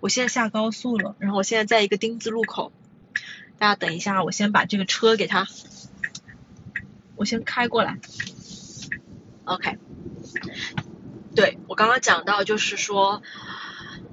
[0.00, 2.72] 我现在下高速了，然后我现在在一个丁字路口，
[3.58, 5.46] 大家等一下，我先把这个车给他。
[7.14, 7.98] 我先开过来
[9.44, 9.78] ，OK。
[11.34, 13.22] 对我刚刚讲到，就是说，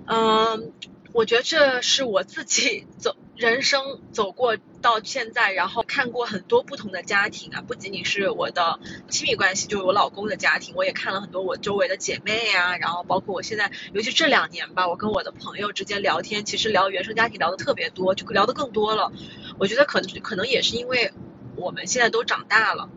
[0.06, 0.72] 嗯，
[1.12, 8.80] 我觉得这是我自己走人生走过到现在，然后看过很多不同的家庭啊，不仅仅是我的
[9.10, 19.12] 亲密关系，就是我老公的家庭，我也看了很多我周围的姐妹啊，然后包括我现在，尤其这两年吧，我跟我的朋友之间聊天，其实聊原生家庭聊的特别多，就聊的更多了。
[19.58, 21.12] 我觉得可能可能也是因为
[21.58, 22.90] 我们现在都长大了。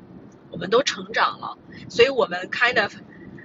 [0.50, 1.56] 我们都成长了，
[1.88, 2.94] 所以我们 kind of，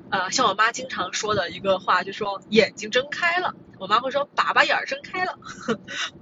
[0.10, 3.56] 呃，像我妈经常说的一个话，就说眼睛睁开了。
[3.80, 5.38] 我妈会说粑粑眼儿睁开了，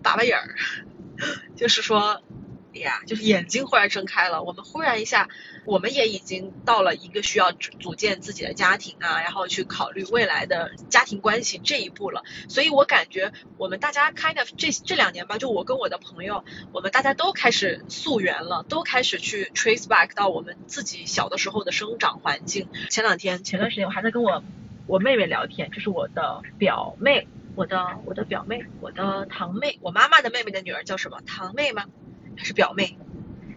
[0.04, 0.56] 粑粑眼儿，
[1.56, 2.22] 就是说。
[2.80, 5.30] 呀，就是眼睛忽然睁开了，我们忽然一下，
[5.66, 12.24] 我们也已经到了一个需要组建自己的家庭啊，然后去考虑未来的家庭关系这一步了。
[12.50, 22.68] 所以我感觉我们大家 kind of 这这两年吧，就我跟我的朋友，我们大家都开始溯源了，都开始去 trace back 到我们自己小的时候的生长环境。
[22.90, 24.44] 前两天，前段时间我还在跟我
[24.88, 31.22] 我妹妹聊天，就是我的表妹，我的我的表妹，我的堂妹，我妈妈的妹妹的女儿叫什么？
[31.26, 31.86] 堂妹吗？
[32.36, 32.98] 还是表妹，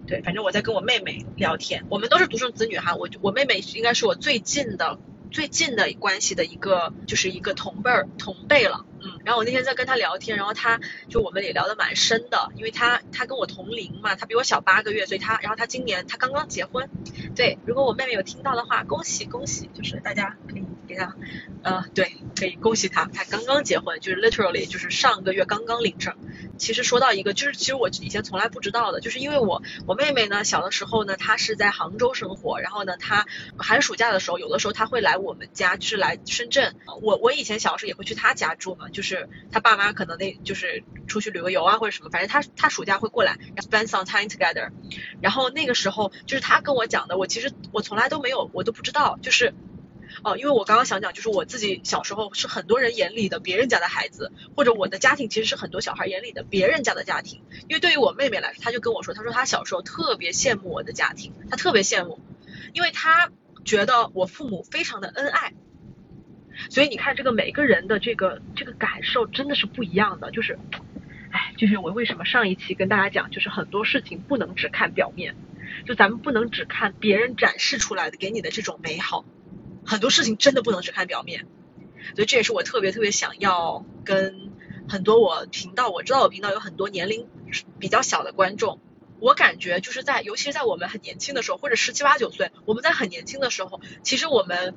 [0.06, 4.98] 对，反正我在跟我妹妹聊天，我们都是独生子女哈，我我妹妹应该是我最近的
[5.30, 16.88] 最近的关系的一个，就是一个同辈儿同辈了，嗯，然后我那天在跟她聊天，然后她就我们也聊得蛮深的，因为她她跟我同龄嘛，她比我小八个月，所以她然后她今年她刚刚结婚，
[17.34, 21.14] 对，如果我妹妹有听到的话，恭喜恭喜，就是大家可以给她，
[21.62, 26.14] 呃，对，可以恭喜她，她刚刚结婚，就是 literally 就是上个月刚刚领证。
[26.56, 36.74] 其实说到一个，就是其实我以前从来不知道的，就是因为我我妹妹呢，小的时候呢，她是在杭州生活，然后呢，她寒暑假的时候，有的时候她会来我们家，就是来深圳。
[37.00, 44.70] 我我以前小时候也会去她家住嘛，就是他爸妈可能那就是出去旅个游啊或者什么，反正他他暑假会过来，spend some time together。
[45.20, 49.54] 然后那个时候就是他跟我讲的，我其实我从来都没有，我都不知道，就是。
[50.24, 57.42] 哦，因为我刚刚想讲，就是我自己小时候是很多人眼里的别人家的孩子，或者我的家庭其实是很多小孩眼里的别人家的家庭。
[57.68, 62.20] 因为对于我妹妹来说，她就跟我说，她说她小时候特别羡慕我的家庭，她特别羡慕，
[62.72, 63.30] 因为她
[63.66, 65.52] 觉得我父母非常的恩爱。
[66.70, 70.30] 所以你看，这个每个人的这个这个感受真的是不一样的。
[70.30, 70.58] 就是，
[71.30, 75.34] 哎，就是我为什么上一期跟大家讲，就是很多事情不能只看表面，
[75.86, 79.24] 就咱们不能只看别人展示出来的给你的这种美好。
[79.86, 81.46] 很多事情真的不能只看表面，
[82.14, 84.50] 所以这也是我特别特别想要跟
[84.86, 87.26] 很多我频道，我知道我频道有很多年龄
[87.78, 88.80] 比较小的观众，
[89.18, 94.74] 我感觉就是在，尤其是在我们很年轻的时候，或者十七八九岁，我们在很年轻的时候，其实我们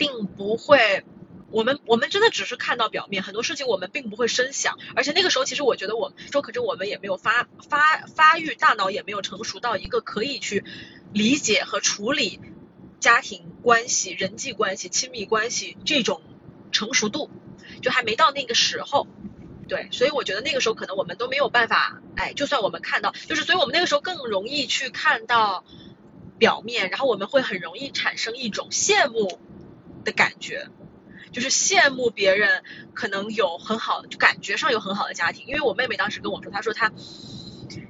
[0.00, 1.04] 并不会，
[1.50, 10.64] 我们我们真的只是看到表面，很多事情我们并不会深想，而且那个时候其实我觉得我周，可是我们也没有发发发育，大脑也没有成熟到一个可以去
[11.12, 12.40] 理解和处理。
[12.98, 16.20] 家庭关系、人际关系、亲密关系这种
[16.70, 17.30] 成熟度，
[17.80, 19.06] 就还没到那个时候。
[19.68, 25.64] 对，所以我觉得那个时候可能我们都没有办法，哎，就算我们看到，就是所以我们那个时候更容易去看到
[26.36, 29.40] 表面，然后我们会很容易产生一种羡慕
[30.04, 30.68] 的感觉，
[31.32, 32.62] 就是羡慕别人
[32.94, 35.46] 可能有很好，就感觉上有很好的家庭。
[35.46, 36.92] 因为我妹妹当时跟我说，她说她。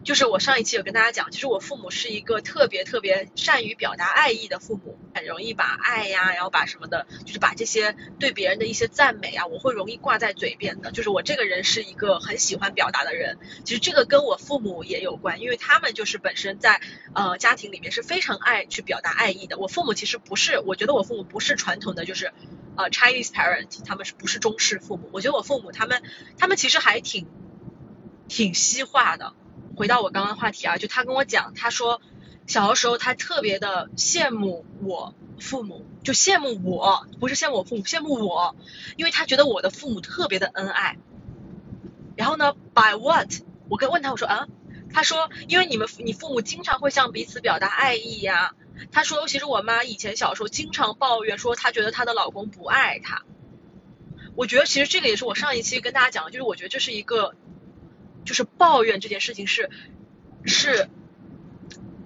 [0.05, 10.91] 就是我上一期有跟大家讲，其实我父母是一个特别特别善于表达爱意的父母，很容易把爱呀，然后把什么的，就是把这些对别人的一些赞美啊，我会容易挂在嘴边的。
[10.93, 13.39] 就是我这个人是一个很喜欢表达的人。
[13.65, 16.81] 其实这个跟我父母也有关，因为他们就是本身在
[17.15, 19.59] 呃家庭里面是非常爱去表达爱意的。
[19.59, 22.33] 我父母其实不是，我觉得我父母不是传统的就是
[22.77, 25.09] 呃 Chinese parent，他们是不是中式父母？
[25.13, 26.03] 我觉得我父母他们
[26.39, 27.27] 他们其实还挺
[28.29, 29.35] 挺西化的。
[29.81, 32.03] 回到我刚刚的话题啊，就他跟我讲，他说
[32.47, 38.55] 小的时候他特别的羡慕我父母，就羡慕我，不是羡慕我父母，羡慕我，
[38.99, 40.99] 因为他觉得我的父母特别的恩爱。
[42.15, 43.33] 然后呢，by what？
[43.71, 44.49] 我跟问他我说啊，
[44.93, 48.55] 他说因为你们你父母经常会向彼此表达爱意呀。
[48.93, 53.23] 他说其实我妈以前小时候经常抱怨说她觉得她的老公不爱她。
[54.37, 57.35] 我觉得其实这个也是我上一期跟大家讲的，就是我觉得这是一个。
[58.31, 59.71] 就是抱怨这件事情是
[60.45, 60.89] 是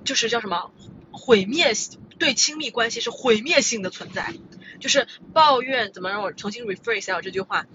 [0.04, 0.72] 就是叫什么
[1.12, 1.74] 毁灭
[2.18, 4.32] 对亲密关系是毁灭性的存在。
[4.80, 7.66] 就是抱怨怎么让我重新 rephrase 一下这句话？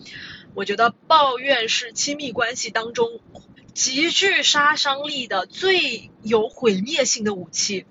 [0.56, 3.22] 我觉得抱怨是亲密关系当中
[3.76, 7.86] 极具杀伤力的最有毁灭性的武器。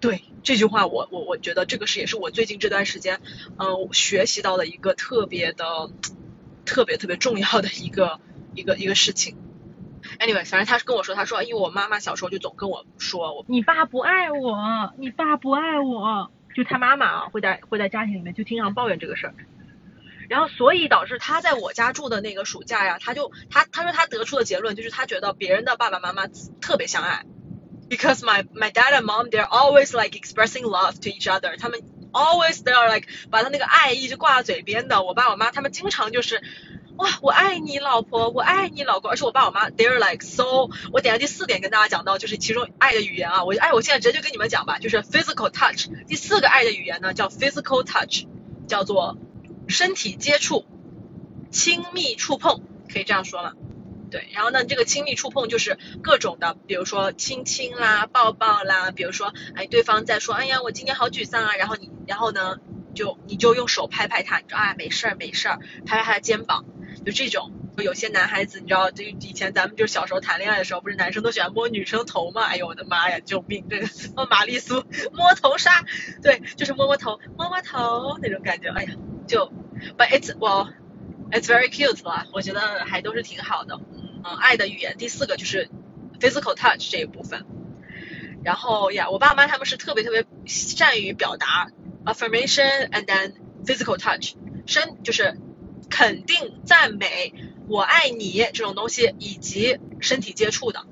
[0.00, 3.20] 对这句话，我我我觉得这个是也是我最近这段时间
[3.56, 5.92] 嗯学习到的一个特别的
[6.64, 8.18] 特别特别重要的一个。
[8.54, 9.36] 一个一个事情
[10.18, 19.34] ，anyway，反正他跟我说，他说，因为我妈妈小时候就总跟我说，我你爸不爱我，你爸不爱我，就他妈妈啊会在会在家庭里面就经常抱怨这个事儿，
[20.28, 26.26] 然后所以导致他在我家住的那个暑假呀，他就他他说他得出的结论就是他觉得别人的爸爸妈妈
[26.60, 27.24] 特别相爱
[27.88, 31.80] ，because my my dad and mom they're always like expressing love to each other，他们
[32.12, 36.42] always they're like 把他那个爱一直挂在嘴边的，我爸我妈他们经常就是。
[36.96, 40.68] 哇，我爱你老婆，我爱你老公，而且我爸我妈，they're like so。
[40.92, 45.88] 我等下第四点跟大家讲到，就是其中爱的语言啊，我哎，我现在直接就跟你们讲吧，就是 physical touch。
[46.06, 48.26] 第四个爱的语言呢叫 physical touch，
[48.68, 49.18] 叫做
[49.66, 50.66] 身体接触、
[51.50, 53.54] 亲密触碰，可以这样说吗？
[54.12, 62.58] 对，然后呢，这个亲密触碰就是各种的，比如说亲亲啦、抱抱啦，比如说哎，对方在说，哎呀，我今天好沮丧啊，然后你，然后呢，
[62.94, 66.64] 就你就用手拍拍他，你说啊，没事儿没事儿，拍拍他的肩膀。
[67.04, 72.42] 就这种，有些男孩子，你知道，就以前咱们就小时候谈恋爱的时候，不是男生都喜欢摸女生头嘛？
[72.44, 73.66] 哎呦我的妈呀，救命！
[73.68, 73.86] 这个
[74.16, 75.84] 摸玛丽苏摸头杀，
[76.22, 78.90] 对，就是摸摸头，摸摸头那种感觉，哎呀，
[79.26, 79.52] 就
[79.98, 80.72] ，but it's well
[81.30, 83.78] it's very cute 啦，我觉得还都是挺好的。
[84.24, 85.68] 嗯，爱的语言第四个就是
[86.18, 87.44] physical touch 这一部分。
[88.42, 91.70] 然后呀，我爸妈他们是特别特别善于表达
[92.04, 93.34] affirmation and then
[93.66, 94.34] physical touch，
[94.66, 95.36] 身就是。
[95.90, 97.34] 肯定、赞美、
[97.68, 100.84] 我爱你这种东西，以及身体接触的。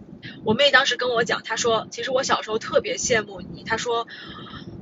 [0.45, 3.65] 我妹当时跟我讲，她说，其实我小时候特别羡慕你。
[3.65, 4.07] 她说，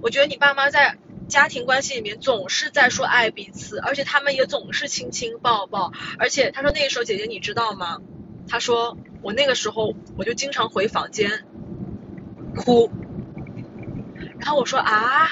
[0.03, 5.93] 我觉得你爸妈在家庭关系里面总是在说爱彼此，而且他们也总是亲亲抱抱。
[6.19, 7.99] 而且她说那个时候，姐姐你知道吗？
[8.49, 11.45] 她说我那个时候我就经常回房间
[12.57, 12.91] 哭。
[14.39, 15.31] 然后我说啊，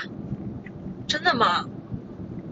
[1.06, 1.68] 真的吗？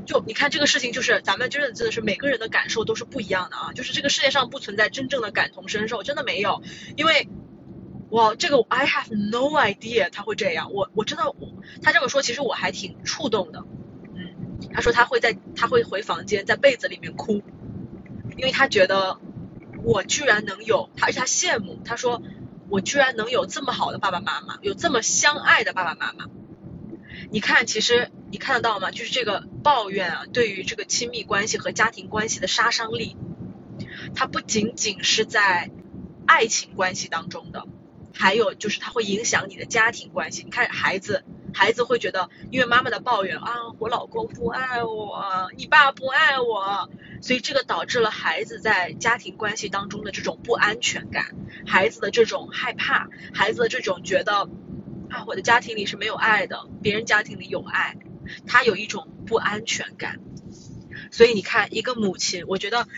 [0.07, 3.73] 就你看这个事情，就是咱们真的真的是每个人的感受都是不一样的啊！
[3.75, 6.63] 就是这个世界上不存在真正的感同身受，真的没有。
[6.97, 7.29] 因为，
[8.09, 10.73] 我这个 I have no idea 他会这样。
[10.73, 11.25] 我我真的，
[11.83, 13.65] 他这么说其实我还挺触动的。
[14.15, 17.43] 嗯，他说他会在他会回房间在被子里面哭，
[18.37, 19.19] 因为他觉得
[19.83, 22.23] 我居然能有，他而且他羡慕，他说
[22.69, 26.27] 我居然能有这么好的爸爸妈妈，有这么相爱的爸爸妈妈。
[27.31, 28.91] 你看，其实你看得到吗？
[28.91, 33.17] 就是这个抱怨啊，对于这个亲密关系和家庭关系的杀伤力，
[34.15, 35.71] 它不仅仅是在
[36.27, 37.67] 爱情关系当中的，
[38.15, 40.45] 还有就是它会影响你的家庭关系。
[40.45, 46.89] 你看孩子，孩子会觉得，因为妈妈的抱怨啊，我老公不爱我，你爸不爱我，
[47.21, 51.35] 所以这个导致了孩子在家庭关系当中的这种不安全感，
[51.67, 54.49] 孩子的这种害怕，孩子的这种觉得。
[55.27, 57.97] 我的家庭里是没有爱的，别人家庭里有爱，
[58.47, 60.21] 他有一种不安全感。
[61.11, 62.89] 所以你看，一个母亲，我觉得，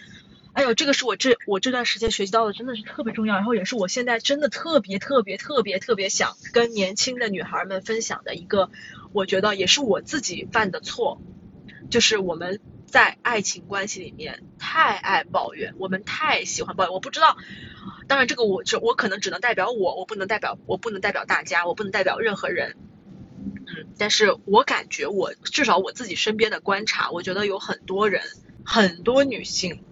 [0.55, 8.71] 哎呦，这个是我这我这段时间学习到的，真的是特别重要，然后也是我现在真的特别特别特别特别想跟年轻的女孩们分享的一个，
[9.12, 11.21] 我觉得也是我自己犯的错，
[11.91, 16.93] 就是我们在爱情关系里面太爱抱怨，我们太喜欢抱怨。
[16.93, 17.36] 我不知道，
[18.07, 22.76] 当然这个我就我可能只能代表我，我不能代表我不能代表大家，我不能代表任何人。
[23.66, 28.22] 嗯，但是我感觉我至少我自己身边的观察，我觉得有很多人，
[28.64, 29.84] 很多女性。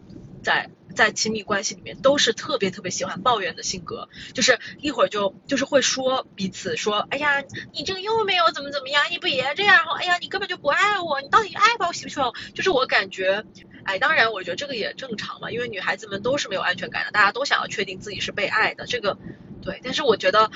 [0.47, 7.43] 在在亲密关系里面都是特别特别喜欢抱怨的性格，就是一会儿就就是会说彼此说，哎呀，
[7.73, 12.35] 你这个又没有怎么怎么样，你不也这样，哎呀，你根本就不爱我，你到底爱不我喜不喜欢我？
[12.55, 13.45] 就是我感觉，
[13.83, 19.19] 哎，当然我觉得这个也正常嘛，因为女孩子们都是没有安全感的，大家都想要确定自己是被爱的，这个
[19.63, 20.53] 对，但是我觉得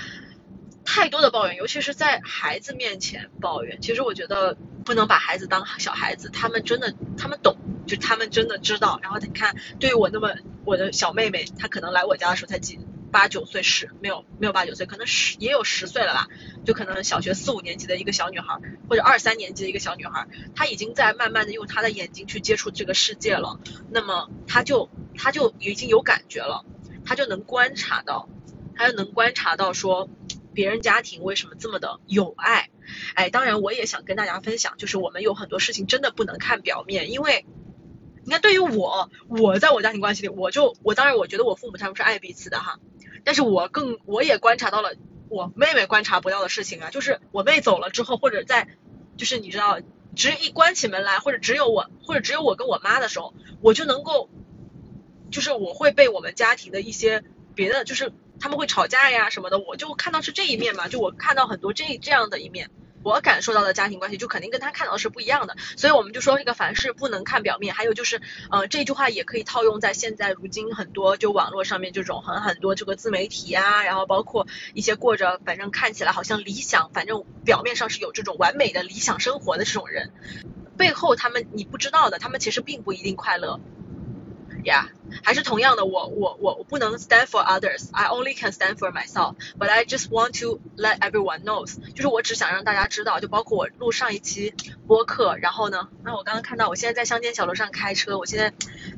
[0.84, 7.56] 太多的抱怨，尤其是在孩子面前抱怨，其实我觉得不能把孩子当小孩子，他们真的他们懂。
[7.90, 12.78] 就他们真的知道，然后你看，对于我那么我的小妹妹，她可能来我家的时候才几
[13.10, 16.28] 八九岁，十没有没有八九岁，可能十也有十岁了吧，
[16.64, 23.58] 就可能小学四五年级的一个小女孩，或者二三年级的一个小女孩，她已经在慢慢的用她的眼睛去接触这个世界了，
[23.90, 26.64] 那么她就她就已经有感觉了，
[27.04, 28.28] 她就能观察到，
[28.76, 30.08] 她就能观察到说
[30.54, 32.70] 别人家庭为什么这么的有爱，
[33.14, 37.44] 哎，当然我也想跟大家分享，就是我们有很多事情真的不能看表面，因为。
[38.30, 42.78] 你看，对于我，我在我家庭关系里，我就我当然我觉得我父母他们是爱彼此的哈，
[43.24, 44.94] 但是我更我也观察到了
[45.28, 48.68] 我妹妹观察不到的事情啊，就是我妹走了之后，或者在
[49.16, 49.80] 就是你知道，
[50.14, 54.30] 只一关起门来，或者只有我或者只有我跟我妈的时候，我就能够，
[55.32, 57.24] 就是我会被我们家庭的一些
[57.56, 62.70] 别的，就是他们会吵架呀什么的，我就看到是这一面嘛，就我看到很多这这样的一面。
[63.02, 67.74] 我感受到的家庭关系就肯定跟他看到的是不一样的，所以我们就说这个凡事不能看表面。
[67.74, 68.20] 还有就是，
[68.50, 80.12] 呃，这句话也可以套用在现在如今很多就网络上面这种很很多这个自媒体啊，然后包括一些过着反正看起来好像理想，反正表面上是有这种完美的理想生活的这种人，
[80.76, 83.60] 背后他们你不知道的，他们其实并不一定快乐。
[84.62, 84.88] Yeah，
[85.22, 94.52] 还是同样的，我我我我不能 stand for others，I only can stand for myself，but I just want to let everyone knows，就是我只想让大家知道，就包括我录上一期
[94.86, 98.50] 播客，然后呢，那我刚刚看到我现在在乡间小路上开车，我现在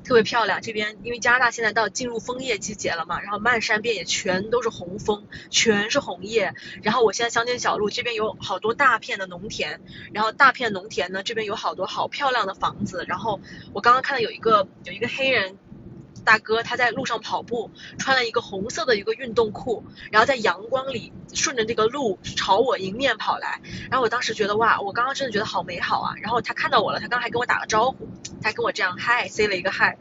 [0.03, 9.81] 特别漂亮，这边因为加拿大现在到进入枫叶季节了嘛，然后漫山遍野全都是红枫，全是红叶，然后我现在乡间小路这边有好多大片的农田，
[10.13, 13.41] 然后大片农田呢这边有好多好漂亮的房子，然后
[13.73, 15.52] 我刚刚看到有一个有一个黑人。
[16.25, 23.61] 大哥他在路上跑步，穿了一个红色的一个运动裤，然后在阳光里顺着这个路朝我迎面跑来，
[23.91, 26.15] 然后我当时觉得哇，我刚刚真的觉得好美好啊！
[26.23, 28.09] 然后他看到我了，他刚还跟我打了招呼，
[28.41, 29.99] 他跟我这样嗨，say 了一个嗨，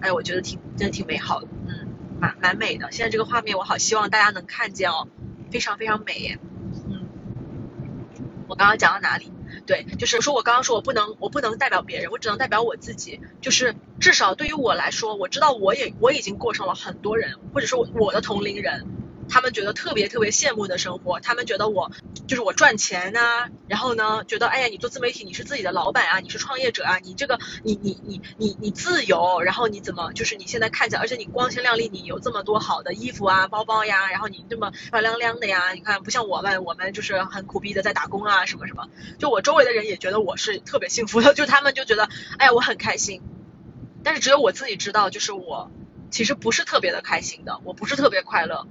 [0.00, 1.88] 哎，我觉得挺真的挺美好的，嗯，
[2.20, 2.92] 蛮蛮美的。
[2.92, 5.08] 现在这个画面我好希望大家能看见哦，
[5.50, 6.38] 非常非常美耶，
[6.88, 7.06] 嗯，
[8.48, 9.32] 我刚刚讲到哪里？
[9.66, 13.20] 对，就是说我刚刚说我不能，我不能代表别人，我只能代表我自己。
[13.40, 18.86] 就是至少对于我来说，我知道我也我已经过上了很多人，或者说我的同龄人。
[19.28, 21.90] 他们觉得特别特别羡慕的生活，他们觉得我
[22.26, 42.08] 就是我赚钱啊，然后呢，觉得哎呀，你做自媒体，你是自己的老板啊，你是创业者啊，你这个你你你你你自由，然后你怎么就是你现在看起来，而且你光鲜亮丽，你有这么多好的衣服啊、包包呀，然后你这么漂亮亮的呀，你看不像我们，我们就是很苦逼的在打工啊，什么什么，就我周围的人也觉得我是特别幸福的， 就他们就觉得
[42.38, 43.22] 哎呀我很开心，
[44.02, 45.70] 但是只有我自己知道，就是我
[46.10, 48.66] 其实不是特别的开心的，我不是特别快乐。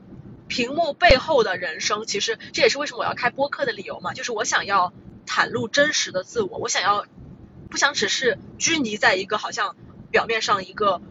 [0.47, 4.93] 屏幕背后的人生，其实这也是为什么我要开播客的理由嘛，就是我想要
[5.25, 7.05] 袒露真实的自我，我想要
[7.69, 9.75] 不想只是拘泥在一个好像
[10.11, 11.01] 表面上一个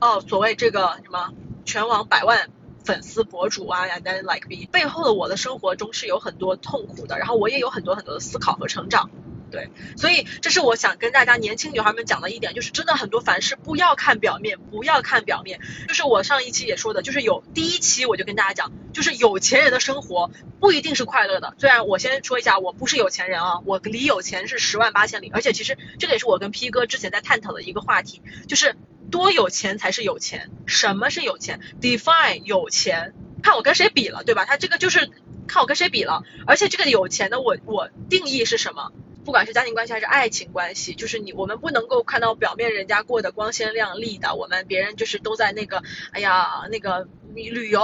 [0.00, 1.32] 哦所谓这个什么
[1.64, 2.50] 全网百万
[2.84, 9.10] 粉丝博主啊，and then like me，背后的我的生活中是有很多痛苦的，然后我也有很多很多的思考和成长。
[9.50, 15.60] 对，所以这是我想跟大家年轻女孩们讲的一点，就是真的很多凡事不要看表面，不要看表面。
[15.88, 20.30] 就是我上一期也说的，就是有第一期我就跟大家讲，就是有钱人的生活
[20.60, 21.54] 不一定是快乐的。
[21.58, 25.30] 虽然我先说一下，我不是有钱人啊，我离有钱是十万八千里。
[25.34, 28.76] 而且其实这个也是我跟 P 哥之前在探讨的一个话题，就是
[29.10, 30.50] 多有钱才是有钱？
[30.66, 34.44] 什么是有钱？Define 有钱，看我跟谁比了，对吧？
[34.44, 35.10] 他这个就是
[35.48, 36.22] 看我跟谁比了。
[36.46, 38.92] 而且这个有钱的，我我定义是什么？
[39.24, 47.82] 不管是家庭关系还是爱情关系，就是你我们不能够看到表面人家过得光鲜亮丽的，我们别人就是都在那个，哎呀那个你旅游，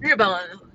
[0.00, 0.28] 日本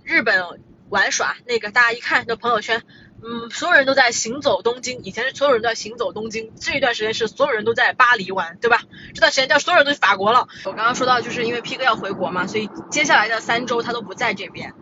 [0.04, 2.84] 日本玩耍，那个大家一看这朋友圈，
[3.24, 8.82] 嗯，所有人都在行走东京，以前是所有人都在行走东京，这一段时间是所有人都在巴黎玩，对吧？
[9.14, 10.48] 这段时间叫所有人都去法国了。
[10.66, 14.74] 我刚刚说到，就是因为 P 哥要回国嘛，所以接下来的三周他都不在这边。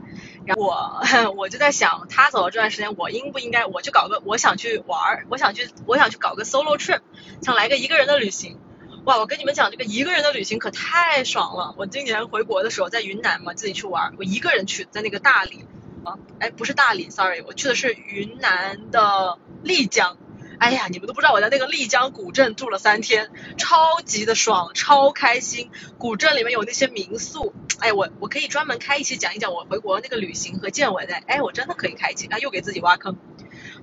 [0.46, 1.02] 然后我
[1.38, 7.02] 我就在想，他走了这段时间，我应不应该我去搞个，我想去玩，我想去，我想去搞个 solo trip，
[7.42, 8.60] 想来个一个人的旅行。
[9.06, 11.74] 哇，我跟你们讲，这个一个人的旅行可太爽了。
[11.78, 15.66] 我今年回国的时候在云南嘛，自己去玩，我一个人去，在那个大理。
[16.04, 20.18] 啊，哎，不是大理，sorry，我去的是云南的丽江。
[20.60, 25.72] 哎呀，你们都不知道我在那个丽江古镇住了三天，超级的爽，超开心。
[25.98, 31.16] 古镇里面有那些民宿，哎，我我可以专门开一期讲一讲我回国那个旅行和见闻的。
[31.28, 33.16] 哎，我真的可以开一期，又给自己挖坑。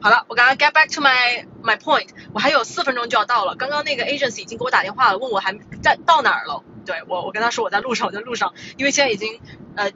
[0.01, 3.57] 好了，我刚刚 get back to my my point，我还有四分钟就要到了。
[3.57, 6.63] 刚刚那个 agency 已经给我打电话了，问我还在到哪儿了。
[6.85, 9.41] 对我，我跟他说我在路上，我在路上，因为现在已经
[9.77, 9.91] 呃。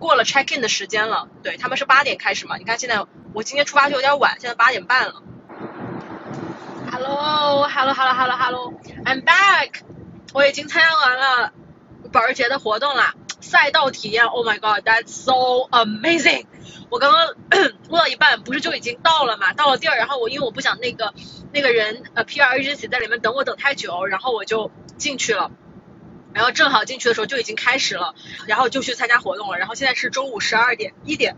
[0.00, 2.56] 过了 check in 的时间了，对他们是八点开始嘛？
[2.58, 5.22] 你看现在我今天出发就有点晚，现在八点半了。
[6.90, 9.80] Hello，Hello，Hello，Hello，Hello，I'm back。
[10.32, 11.52] 我已经参加完了
[12.12, 14.24] 保时捷的活动啦，赛道体验。
[14.26, 15.32] Oh my god，that's so
[15.70, 16.46] amazing！
[16.90, 17.26] 我刚刚
[17.88, 19.52] 录到一半，不是就已经到了嘛？
[19.52, 21.12] 到了地儿，然后我因为我不想那个
[21.52, 25.50] 那个人呃 PR agency 在里面等我等太久，然后我就进去了。
[26.32, 28.14] 然后正好进去的时候就已经开始了，
[28.46, 29.58] 然后就去参加活动了。
[29.58, 31.36] 然后现在是中午十二点一点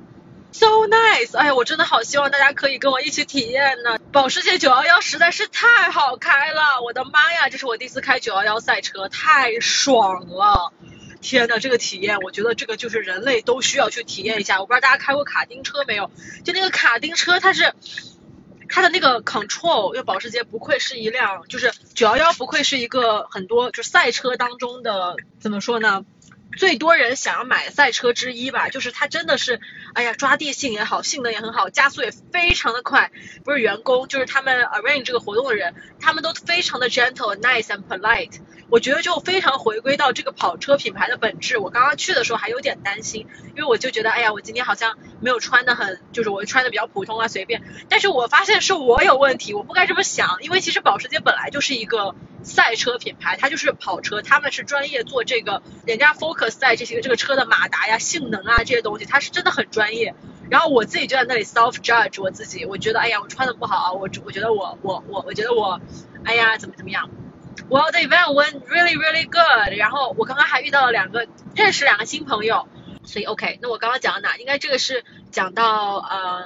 [0.53, 1.37] ，so nice！
[1.37, 3.99] 哎呀，我真的好希望大家可以跟我一起体验呢。
[4.13, 10.73] 保时捷911实在是太好开了，我的妈呀，这是我第一次开911赛车，太爽了！
[11.21, 14.61] 天呐，这个体验，我觉得这个就是人类都需要去体验一下。
[14.61, 16.11] 我不知道大家开过卡丁车没有？
[16.45, 17.73] 就那个卡丁车，它是。
[18.71, 26.05] 它的那个 control，因为保时捷不愧是一辆，就是911不愧是一个很多就是赛车当中的怎么说呢，
[26.57, 29.61] 最多人想要买赛车之一吧，就是它真的是，
[29.95, 33.11] 哎呀抓地性也好，性能也很好，加速也非常的快。
[33.45, 38.41] 不是员工，就是他们 arrange 这个活动的人，他们都非常的 gentle、nice and polite。
[38.71, 41.59] 我觉得就非常回归到这个跑车品牌的本质。
[41.59, 47.63] 我刚刚去的时候还有点担心，因为我就觉得，哎呀，我今天好像没有穿的很，就是我穿的比较普通啊，随便。
[47.89, 60.15] 但是我发现是我有问题，我不该这么想，因为其实保时捷本来就是一个赛车品牌，它就是跑车，他们是专业做这个，人家 focus 在这些这个车的马达呀、性能啊这些东西，它是真的很专业。
[60.51, 65.81] 然后我自己就在那里 self judge 我自己，我觉得，哎呀，我穿的不好，我我觉得我我我我觉得我，
[66.25, 67.09] 哎呀，怎么怎么样。
[67.69, 69.77] Well, the event went really, really good.
[69.77, 72.69] 然后我刚刚还遇到了两个认识两个新朋友，
[73.05, 73.59] 所以 OK。
[73.61, 74.37] 那我刚刚讲到哪？
[74.37, 76.45] 应该这个是讲到呃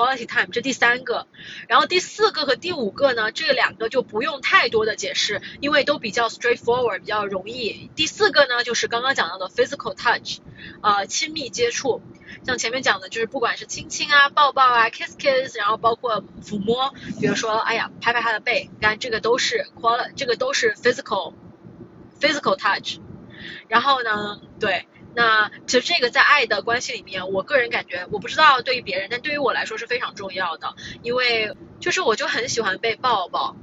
[0.00, 1.26] quality time 这第三个，
[1.68, 7.90] 然后第四个和第五个呢，这两个就不用太多的解释，因为都比较 straightforward，比较容易。
[7.94, 10.38] 第四个呢，就是刚刚讲到的 physical touch，
[10.82, 12.00] 呃，亲密接触。
[12.46, 21.34] 像前面讲的，就是不管是亲亲啊、抱抱啊、kiss kiss，然后包括抚摸，比如说，哎呀，拍拍他的背，你看这个都是 quality，这个都是 physical
[22.18, 22.98] physical touch。
[23.68, 33.56] 然后呢，对，那其实这个在爱的关系里面，我个人感觉，我不知道对于别人，但对于我来说是非常重要的，因为就是我就很喜欢被抱抱。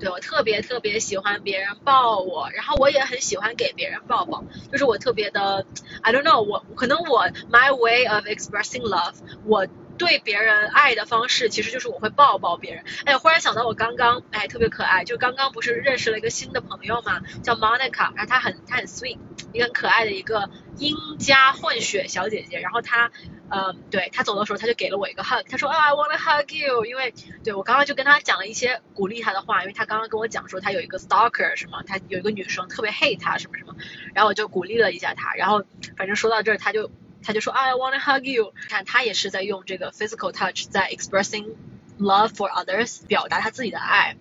[0.00, 5.64] 对我特别特别喜欢别人抱我，然后我也很喜欢给别人抱抱，就是我特别的
[6.02, 9.14] ，I don't know，我可能我 my way of expressing love，
[9.46, 12.84] 我对别人爱的方式其实就是我会抱抱别人。
[13.04, 19.18] 哎，忽然想到我刚刚，哎，特别可爱，就刚刚不是认识了一个新的朋友嘛，叫 Monica，然后她很她很 sweet，
[19.54, 23.10] 一个很可爱的一个英加混血小姐姐，然后她。
[23.50, 33.76] 呃，对她走的时候，她就给了我一个 hug，她说啊，I wanna hug you，因为对我刚刚就跟他讲了一些鼓励他的话，因为他刚刚跟我讲说他有一个 stalker 什么，他有一个女生特别 hate 他什么什么，
[34.14, 35.62] 然后我就鼓励了一下他，然后
[35.96, 36.90] 反正说到这儿，他就
[37.22, 41.54] 他就说啊，I wanna hug you，看他也是在用这个 physical touch 在 expressing
[42.00, 44.16] love for others，表达他自己的爱，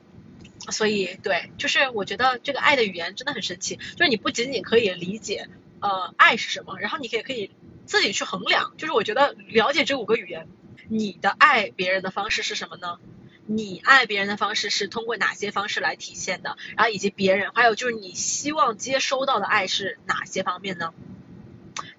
[0.69, 5.47] 所以对，就是我觉得这个爱的语言真的很神奇，就是你不仅仅可以理解
[5.79, 7.51] 呃爱是什么，然后你也可以。
[7.85, 10.47] 自己去衡量，就是我觉得了解这五个语言，
[10.87, 12.97] 你的爱别人的方式是什么呢？
[13.45, 16.55] 你爱别人的方式是通过哪些方式来体现的？
[16.77, 20.93] 然后以及别人，还有就是你希望接收到的爱是哪些方面呢？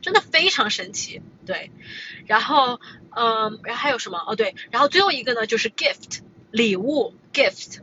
[0.00, 1.70] 真的非常神奇，对。
[2.24, 4.24] 然后，嗯，然后还有什么？
[4.26, 7.80] 哦，对，然后最后一个呢，就是 gift 礼物 gift。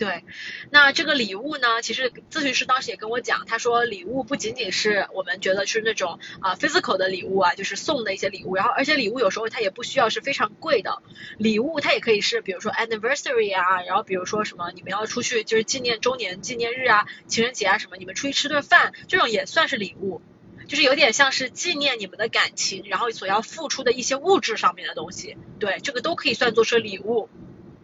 [0.00, 0.24] 对，
[0.70, 1.82] 那这个礼物呢？
[1.82, 11.02] 其实咨询师当时也跟我讲，他说礼物不仅仅是我们觉得是那种啊 physical 的礼物啊，就是送的一些礼物，然后而且礼物有时候它也不需要是非常贵的，
[11.36, 20.22] 礼物它也可以是比如说 anniversary 啊，然后比如说什么你们要出去就是纪念周年纪念日啊、情人节啊什么，你们出去吃顿饭，这种也算是礼物。
[20.66, 27.28] 就是有点像是纪念你们的感情，然后所要付出的一些物质上面的东西，对，这个都可以算作是礼物。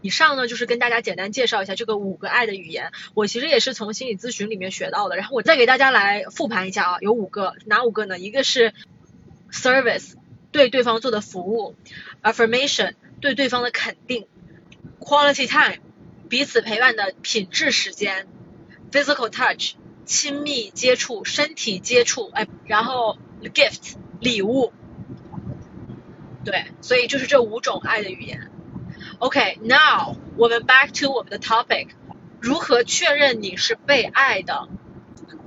[0.06, 8.16] 以上呢就是跟大家简单介绍一下这个五个爱的语言，我其实也是从心理咨询里面学到的，然后我再给大家来复盘一下啊，有五个，哪五个呢？
[8.16, 8.72] 一个是
[9.50, 10.12] service
[10.52, 11.74] 对对方做的服务
[12.22, 14.28] ，affirmation 对对方的肯定
[15.00, 15.82] ，quality time
[16.28, 18.28] 彼此陪伴的品质时间
[18.92, 19.72] ，physical touch
[20.04, 24.72] 亲密接触身体接触，哎，然后 gift 礼物，
[26.44, 28.52] 对，所以就是这五种爱的语言。
[29.18, 31.88] OK，now 我们 back to 我们的 topic，
[32.40, 34.68] 如何确认你是被爱的？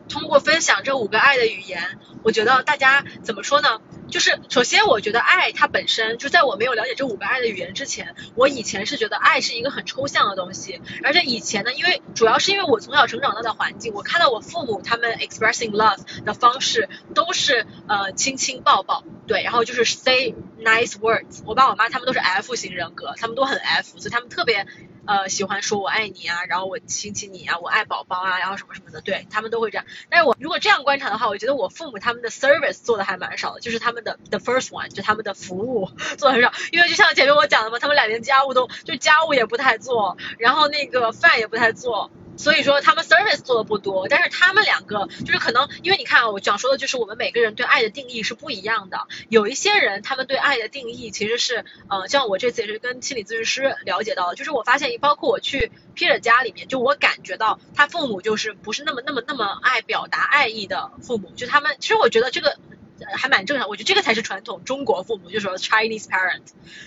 [0.09, 3.80] 通过分享这五个爱的语言，我觉得大家怎么说呢？
[4.10, 21.41] 就是首先，我觉得爱它本身就在我没有了解这五个爱的语言之前，我以前是觉得爱是一个很抽象的东西，而且以前呢，因为主要是因为我从小成长到的环境，我看到我父母他们 expressing love 的方式都是呃亲亲抱抱，对，然后就是 say nice words。
[21.45, 24.66] 我爸我妈他们都是 F 型人格，他们都很 F，所以他们特别。
[25.05, 29.86] 呃，喜欢说我爱你啊，然后我亲亲你啊，我爱宝宝啊，然后什么什么的，对他们都会这样。
[30.07, 36.52] 但是我如果这样观察的话，我觉得我父母他们的 service 做的还蛮少的，就是他们的 the first one 就他们的服务 做的很少。
[36.72, 42.12] 因为就像前面我讲的嘛，他们俩连家务都就家务也不太做，然后那个饭也不太做。
[42.38, 49.08] 所以说他们 service 做的不多，但是他们两个就是可能，因为你看啊，我讲说的就是我们每个人对爱的定义是不一样的。
[49.28, 62.56] 有一些人他们对爱的定义其实是，呃，像我这次也是跟心理咨询师了解到的，就是我发现，包括我去 Peter 家里面，就我感觉到他父母就是不是那么那么那么爱表达爱意的父母，就他们其实我觉得这个
[63.16, 66.43] 还蛮正常，我觉得这个才是传统中国父母，就是说 Chinese parent，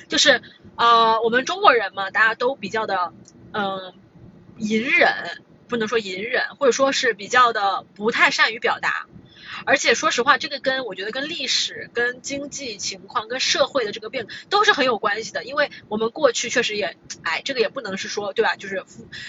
[0.09, 0.43] 就是
[0.77, 3.13] 呃我们中国人嘛，大家都比较的
[3.53, 3.95] 嗯。
[4.59, 9.07] 隐忍不能说隐忍，或者说是比较的不太善于表达，
[9.65, 15.43] 而且说实话，这个跟我觉得跟历史、跟经济情况、跟社会的这个变都是很有关系的。
[15.43, 18.55] 因为我们过去确实也，哎，这个也不能是说对吧？
[18.57, 18.85] 就是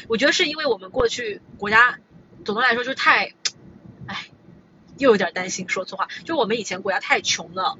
[0.07, 1.97] 我觉得是因为我们过去国家
[2.45, 3.33] 总的来说就是太，
[4.97, 7.77] 又有点担心说错话，就我们以前国家太穷了。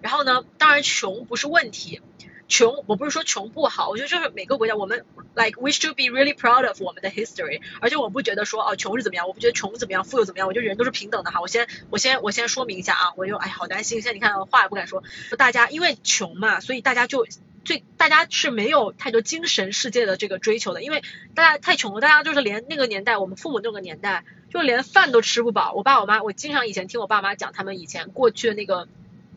[0.00, 2.00] 然后呢，当然穷不是问题。
[2.48, 11.42] 穷，我不是说穷不好，我觉得就是每个国家，我们 like we should be really proud of 我们的 history，而且我不觉得说哦穷是怎么样，我不觉得穷怎么样，富又怎么样，我觉得人都是平等的哈。
[11.42, 15.02] 我先我先我先说明一下啊，我就哎好担心，现在你看话也不敢说，
[15.36, 17.26] 大家因为穷嘛，所以大家就
[17.64, 21.02] 最大家是没有太多精神世界的这个追求的，因为
[21.34, 25.74] 大家太穷了，大家就是连那个年代，我们父母那个年代，就连饭都吃不饱。
[25.74, 28.88] 我爸我妈，我经常以前听我爸妈讲他们以前过去的那个。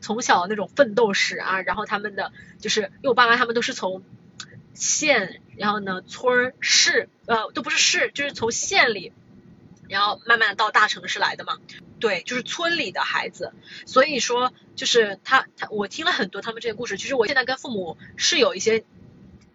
[0.01, 4.03] 从小那种奋斗史啊，然后他们的就是，因为我爸妈他们都是从
[4.73, 9.13] 县，然后呢村市，呃，都不是市，就是从县里，
[9.87, 11.57] 然后慢慢到大城市来的嘛。
[11.99, 13.53] 对，就是村里的孩子，
[13.85, 18.83] 所以说就是他他我听了很多他们这些故事，其实我现在跟父母是有一些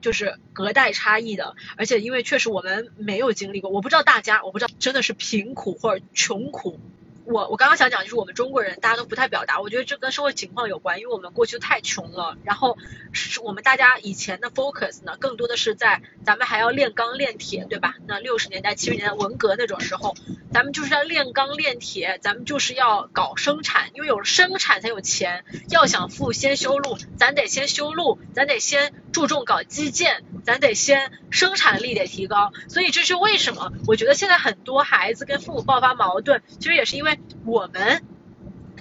[0.01, 6.79] 就是隔代差异的，而且因为确实我们没有经历过，我不知道大家，我不知道真的是贫苦或者穷苦。
[7.27, 12.79] 我我刚刚想讲就是我们中国人大家都不太表达，我觉得这跟社会情况有关，因为我们过去太穷了，然后
[13.13, 17.97] 是我们大家以前的 focus 呢，更多的是在咱们还要炼钢炼铁，对吧？
[18.07, 20.15] 那六十年代七十年代文革那种时候，
[20.53, 33.73] 咱们就是要炼钢炼铁，咱们就是要搞生产，因为有了生产才有钱，要想富先修路，咱得先修路，咱得先注重搞基建，咱得先生产力得提高，所以这是为什么？
[33.89, 37.16] 我觉得现在很多孩子跟父母爆发矛盾，其实也是因为。
[37.45, 38.03] 我们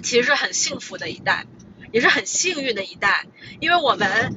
[0.02, 1.46] 其实是很幸福的一代，
[1.92, 3.26] 也是很幸运的一代，
[3.60, 4.36] 因为我们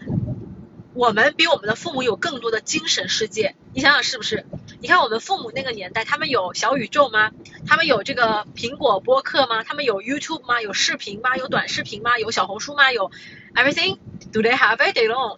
[0.94, 3.56] 我们比我们的父母有更多的精神世界。
[3.74, 4.46] 你想想是不是？
[4.82, 7.32] 你看我们父母那个年代，他们有小宇宙吗？
[7.68, 9.64] 他们有这个苹果播客吗？
[9.64, 10.62] 他们有 YouTube 吗？
[10.62, 11.38] 有视频吗？
[11.38, 12.18] 有短视频吗？
[12.18, 12.92] 有小红书吗？
[12.92, 13.12] 有
[13.54, 14.98] Everything？Do they have it?
[14.98, 15.38] They don't。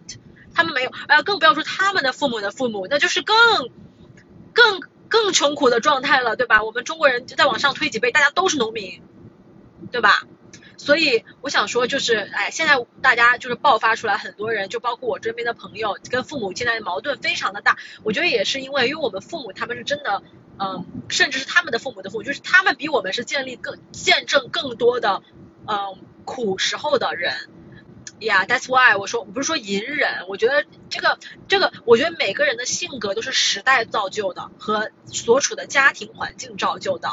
[0.53, 3.35] 他们没有，哎呀，更不要说他们的父母的父母，那就是更
[4.53, 4.81] 更。
[5.11, 6.63] 更穷苦的状态了，对吧？
[6.63, 9.03] 我们中国人就再往上推几辈，大家都是农民，
[9.91, 10.23] 对吧？
[10.77, 17.77] 所以我想说，就是，哎，现在大家就是爆发出来很多人，就包括我身边的朋友，跟父母现在矛盾非常的大。
[18.03, 20.23] 我觉得也是因为，因为我们父母他们是真的，
[20.57, 25.21] 嗯，甚至是他们的父母的父母，就是他们比我们是建立更见证更多的，
[25.67, 27.33] 嗯，苦时候的人。
[28.21, 31.17] Yeah，that's why 我说我不是说隐忍，我觉得这个
[31.47, 37.09] 这个，我觉得每个人的性格都是时代造就的和所处的家庭环境造就的。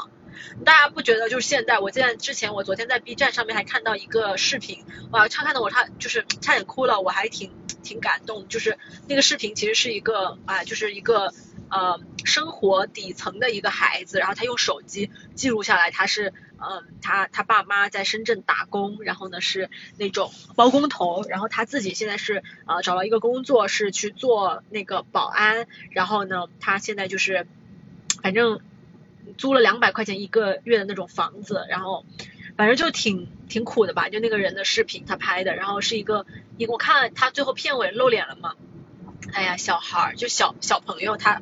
[0.67, 1.79] 大家不觉得就是现在？
[1.79, 7.53] 我记得之前我昨天在 B 站上面还看到一个视频，哇，差看的我差就是差点哭了，我还挺
[7.83, 8.47] 挺感动。
[8.49, 8.79] 就是
[9.09, 11.33] 那个视频其实是一个啊，就是一个
[11.71, 27.47] 呃生活底层的一个孩子，然后他用手机记录下来他是嗯，他他爸妈在深圳打工，然后呢是那种包工头，然后他自己现在是呃找了一个工作是去做那个保安，然后呢他现在就是
[28.23, 28.61] 反正
[29.37, 32.05] 租了两百块钱一个月的那种房子，然后
[32.57, 36.27] 反正就挺挺苦的吧，就那个人的视频他拍的，然后是一个，
[36.69, 38.55] 我看他最后片尾露脸了嘛。
[39.33, 41.41] 哎呀，小孩儿就小小朋友，他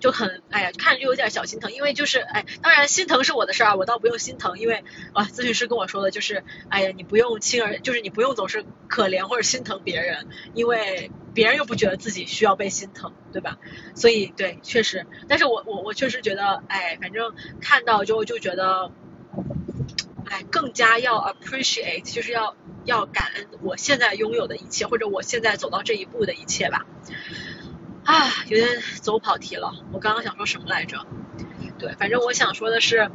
[0.00, 13.58] 就很哎呀，看着就有点小心疼，因为就是哎，当然心疼是我的事儿，我倒不用心疼，因为啊，咨询师跟我说的就是，哎呀，你不用亲儿，就是你不用总是可怜或者心疼别人，因为别人又不觉得自己需要被心疼，对吧？
[13.94, 18.90] 所以对，确实，但是我我我确实觉得，哎，反正看到之后就觉得，
[20.28, 22.54] 哎，更加要 appreciate，就是要。
[22.84, 26.86] 要感恩我现在拥有的一切，或者我现在走到这一步的一切吧。
[28.02, 28.14] 啊，
[28.48, 28.66] 有点
[29.02, 29.74] 走跑题了。
[29.92, 31.06] 我刚刚想说什么来着？
[31.78, 33.10] 对，反正我想说的是，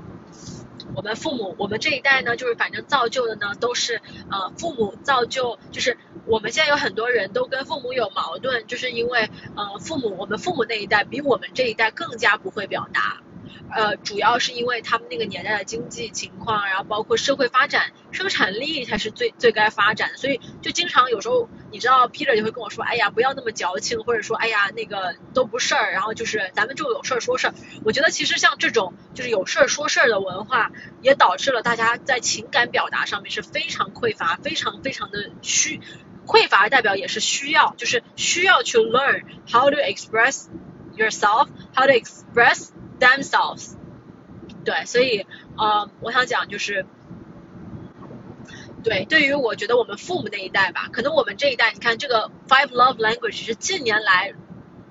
[0.93, 3.99] 我们父母，我们这一代呢，就是反正造就的呢，都是
[4.29, 5.97] 呃父母造就，就是
[6.27, 13.23] 我们现在有很多人都跟父母有矛盾，就是因为呃父母，我们父母那一代比我们这一代更加不会表达。
[13.71, 27.53] 呃，主要是因为他们那个年代的经济情况，然后包括社会发展，生产力才是最最该发展的，所以就经常有时候，你知道，Peter 就会跟我说，哎呀，不要那么矫情，或者说，哎呀，那个都不事儿，然后就是咱们就有事儿说事儿。
[27.83, 35.81] 我觉得其实像这种就是有事儿说事儿的文化，也导致了大家在情感表达上面是非常匮乏，非常非常的虚，
[36.27, 40.45] 匮乏代表也是需要，就是需要去 learn how to express
[40.95, 42.72] yourself，how to express。
[42.99, 43.75] themselves，
[44.63, 45.25] 对，所以
[45.57, 46.85] 呃，我想讲就是，
[48.83, 54.33] 对，对于我觉得我们父母那一代吧，可能我们这一代，你看这个 five love language 是近年来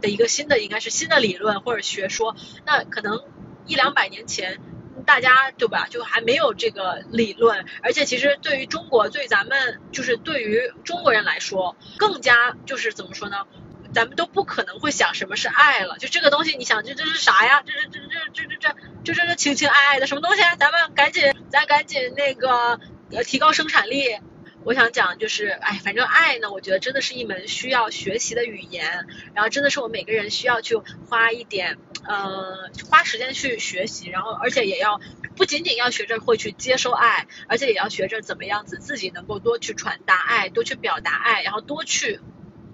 [0.01, 2.35] 的一个新的，应该是新的理论或者学说，
[2.65, 3.23] 那可能
[3.67, 4.61] 一两百年前
[5.07, 13.47] 大家对吧，就还没有这个理论，而且其实对于中国，对咱们就是对于中国人来说，更加就是怎么说呢？
[13.93, 17.63] 咱们都不可能会想什么是爱了，就这个东西，你想这这是啥呀？
[17.67, 18.75] 这这这这这这这
[19.05, 20.43] 这这这情情爱爱的什么东西？
[20.59, 22.81] 咱们赶紧，咱赶紧那个
[23.11, 24.19] 呃提高生产力。
[24.65, 35.01] 我想讲就是，哎，反正爱呢，我觉得真的是一门需要学习的语言，然后真的是我每个人需要去花一点呃花时间去学习，然后而且也要
[35.37, 42.21] 不仅仅要学着会去接收爱，而且也要学着怎么样子自己能够多去传达爱，多去表达爱，然后多去。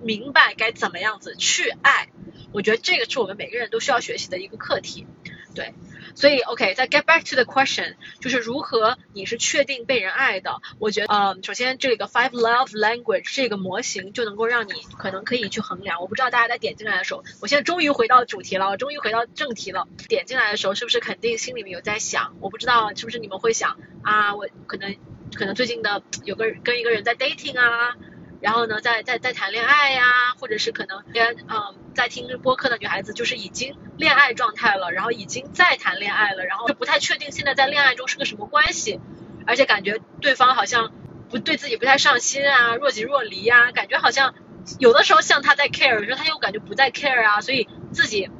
[0.02, 2.08] 明白该怎么样子去爱，
[2.52, 5.06] 我觉得这个是我们每个人都需要学习的一个课题，
[5.54, 5.74] 对，
[6.14, 10.60] 所以 OK，再 get back to the question，就是如何你是确定被人爱的？
[10.78, 16.00] 我觉得，嗯，首先这个 five love language 这个模型就能够让你可能可以去衡量。
[16.00, 19.88] 我不知道大家在点进来的时候，我现在终于回到主题了，我终于回到正题了。
[20.08, 22.36] 点进来的时候是不是肯定心里面有在想？
[22.40, 24.96] 我不知道是不是你们会想啊，我可能
[25.34, 27.96] 可能最近的有个跟一个人在 dating 啊。
[28.40, 30.02] 然后呢，在在在谈恋爱呀，
[30.38, 39.00] 或者是可能跟嗯在听播客的女孩子，就是已经恋爱状态了，然后已经在谈恋爱了，然后就不太确定现在在恋爱中是个什么关系，
[39.46, 40.92] 而且感觉对方好像
[41.28, 44.34] 不对自己不太上心啊，若即若离呀，感觉好像
[44.78, 48.30] 有的时候像他在 care，有时候他又感觉不在 care 啊，所以自己。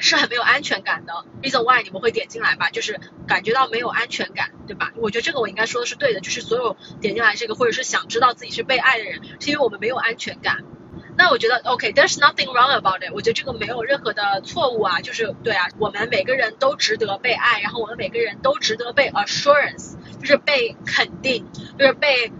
[0.00, 2.70] 是很没有安全感的，reason why 你们会点进来吧？
[2.70, 4.92] 就是感觉到没有安全感，对吧？
[4.96, 10.64] 我觉得这个我应该说的是对的，就是所有点进来这个或者是想知道自己是被爱的人，是因为我们没有安全感。
[11.16, 21.46] 那我觉得 OK，there's nothing wrong about it，我觉得这个没有任何的错误啊，就是对啊，我们每个人都值得被爱，然后我们每个人都值得被 assurance，就是被肯定，
[21.78, 22.32] 就是被。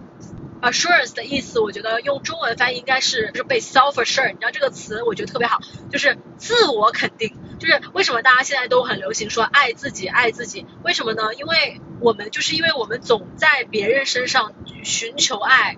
[0.63, 4.33] Assurance 的意思，我觉得用中文翻译应该是就是被 self assured。
[4.33, 5.59] 你知道这个词，我觉得特别好，
[5.91, 7.35] 就是自我肯定。
[7.61, 10.67] 就是为什么大家现在都很流行说爱自己，爱自己？
[10.83, 11.33] 为什么呢？
[11.35, 14.53] 因为我们就是因为我们总在别人身上
[14.83, 15.77] 寻求爱，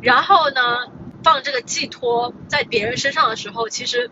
[0.00, 0.86] 然后呢，
[1.22, 4.10] 放这个寄托在别人身上的时候，其实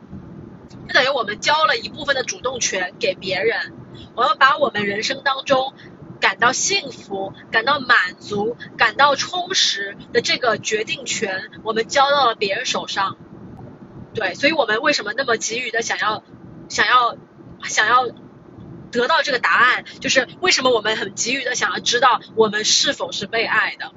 [0.87, 3.72] 就等于我们交了一部分的主动权给别人。
[4.16, 5.72] 我们把我们人生当中。
[6.20, 13.18] 感到幸福、感到满足、感到充实的这个决定权，我们交到了别人手上。
[14.14, 16.22] 对，所以我们为什么那么急于的想要、
[16.75, 17.16] 想要、
[17.62, 18.09] 想要
[18.91, 19.85] 得到这个答案？
[20.01, 23.93] 就是为什么我们很急于的想要知道我们是否是被爱的？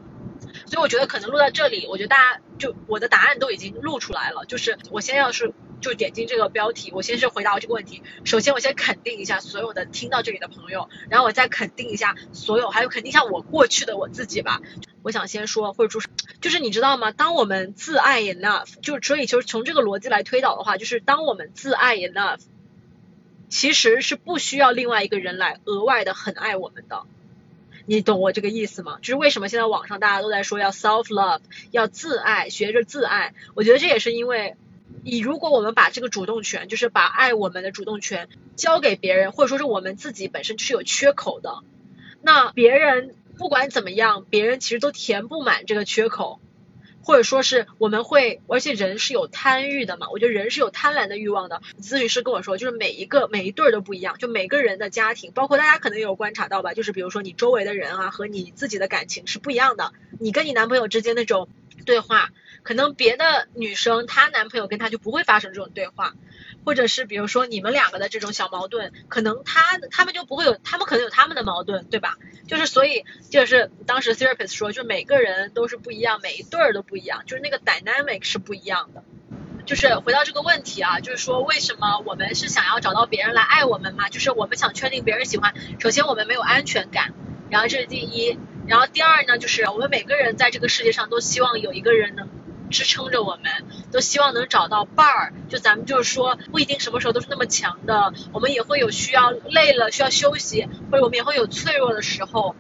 [0.68, 4.46] 所以我觉得可能录到这里，我觉得大家就我的答案都已经录出来了。
[4.46, 5.54] 就是我先要是。
[5.80, 8.02] 就点进这个标题，我先是回答这个问题。
[8.26, 14.60] 首先，我先肯定一下所有的听到这里的朋友，然后我再肯定一下所有，还有肯定一下我过去的我自己吧。
[15.04, 16.02] 我想先说，或者说，
[16.42, 17.12] 就是你知道吗？
[17.12, 22.40] 当我们自爱 enough，就所以就是从这个逻辑来推导的话，就是当我们自爱 enough，
[23.50, 27.04] 其实是不需要另外一个人来额外的很爱我们的。
[27.86, 28.98] 你懂我这个意思吗？
[29.02, 31.40] 就是为什么现在网上大家都在说要 self love，
[31.72, 33.34] 要自爱，学着自爱。
[33.56, 34.58] 我觉得这也是因为，
[35.04, 38.28] 你如果我们把这个主动权，就是把爱我们的主动权
[38.58, 41.60] 交给别人，或者说是我们自己本身是有缺口的，
[42.22, 46.42] 那别人不管怎么样，别人其实都填不满这个缺口。
[47.08, 51.62] 或者说是我们会，而且人是有贪欲的嘛，我觉得人是有贪婪的欲望的。
[51.82, 59.94] 咨询师跟我说，就是每一个每一对儿都不一样，就每个人的家庭，包括大家可能也有观察到吧，就是比如说你周围的人啊和你自己的感情是不一样的。
[60.20, 61.48] 你跟你男朋友之间那种
[61.86, 62.32] 对话，
[62.62, 66.14] 可能别的女生她男朋友跟她就不会发生这种对话。
[66.68, 72.18] 或者是比如说你们两个的这种小矛盾，可能他他们就不会有，他们可能有他们的矛盾，对吧？
[72.46, 79.02] 就是所以就是当时 therapist 说，就每个人都是不一样，每一对儿都不一样，就是那个 dynamic 是不一样的。
[79.66, 84.10] 就是回到这个问题啊，就是说为什么我们是想要找到别人来爱我们嘛？
[84.10, 87.14] 就是我们想确定别人喜欢，首先我们没有安全感，
[87.50, 88.38] 然后这是第一，
[88.68, 92.28] 然后第二呢，就是我们每个人在这个世界上都希望有一个人能。
[92.70, 93.52] 支撑着我们，
[93.92, 95.34] 都希望能找到伴儿。
[95.50, 102.56] 就咱们就是说，不一定什么时候都是那么强的，我们也会有需要累了需要休息，或者我们也会有脆弱的时候，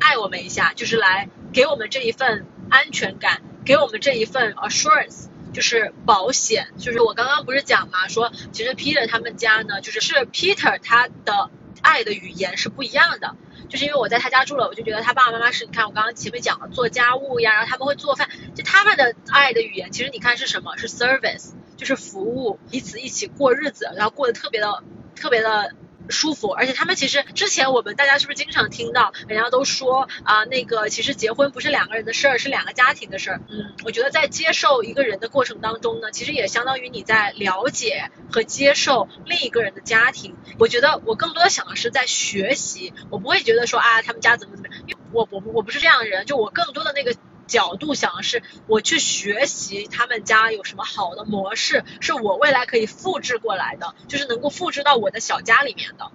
[0.00, 6.68] 爱我们一下，就是来给我们这一份安全感，给我们这一份 assurance，就是保险。
[6.78, 11.50] 就是我刚刚不是讲嘛，说其实 Peter 他们家呢，就是是 Peter 他的
[11.82, 13.36] 爱的语言是不一样的。
[13.68, 20.76] 就是因为我在他家住了，我就觉得他爸爸妈妈是你看我刚刚前面讲了做家务呀，然后他们会做饭，就他们的爱的语言，其实你看是什么？
[20.76, 24.82] 是 service，就是服务，彼此一起过日子，然后过得特别的
[25.14, 25.72] 特别的。
[26.08, 33.40] 舒服，而且他们其实之前我们大家是不是经常听到人家都说啊，那个其实结婚不是两个人的事儿，是两个家庭的事儿。
[33.48, 40.36] 嗯，我觉得在接受一个人的过程当中呢，其实也相当于你在了解和接受另一个人的家庭。
[40.58, 47.14] 我觉得我更多的想的是在学习，我不会觉得说啊他们家怎么怎么样，因为我我我不是这样的人，就我更多的那个。
[47.48, 56.12] 角度想的是，我去学习他们家有什么好的模式，是我未来可以复制过来的，就是能够复制到我的小家里面的。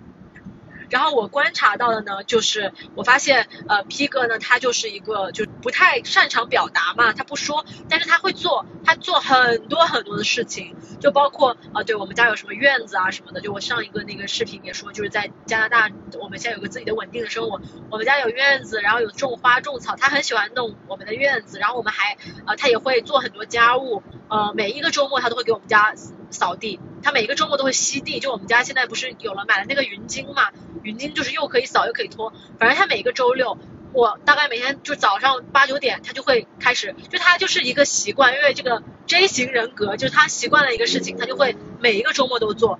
[0.94, 15.90] 然后我观察到的呢，就是我发现，呃，P 哥呢，他就是一个就不太擅长表达嘛，他不说，但是他会做，他做很多很多的事情，就包括啊，对我们家有什么院子啊什么的，就我上一个那个视频也说，就是在加拿大，
[16.22, 22.16] 我们现在有个自己的稳定的生活，我们家有院子，然后有种花种草，他很喜欢弄我们的院子，然后我们还
[22.46, 25.96] 呃，他也会做很多家务，呃，每一个周末他都会给我们家
[26.34, 30.50] 扫地，他每一个周末都会吸地，就我们家现在不是有了买了那个云鲸嘛。
[30.82, 33.58] 云巾就是又可以扫又可以拖，反正他每个周六，
[33.94, 42.80] 我大概每天就早上八九点，他就会开始，就他就是一个习惯，因为这个 J 型人格，就是他习惯了一个事情，他就会每一个周末都做。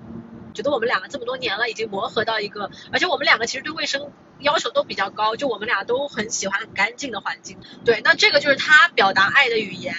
[0.52, 7.58] 觉得我们两个这么多年了，已经磨合到一个，而且我们两个其实对卫生要求都比较高，就我们俩都很喜欢很干净的环境。
[7.84, 9.94] 对，那这个就是他表达爱的语言。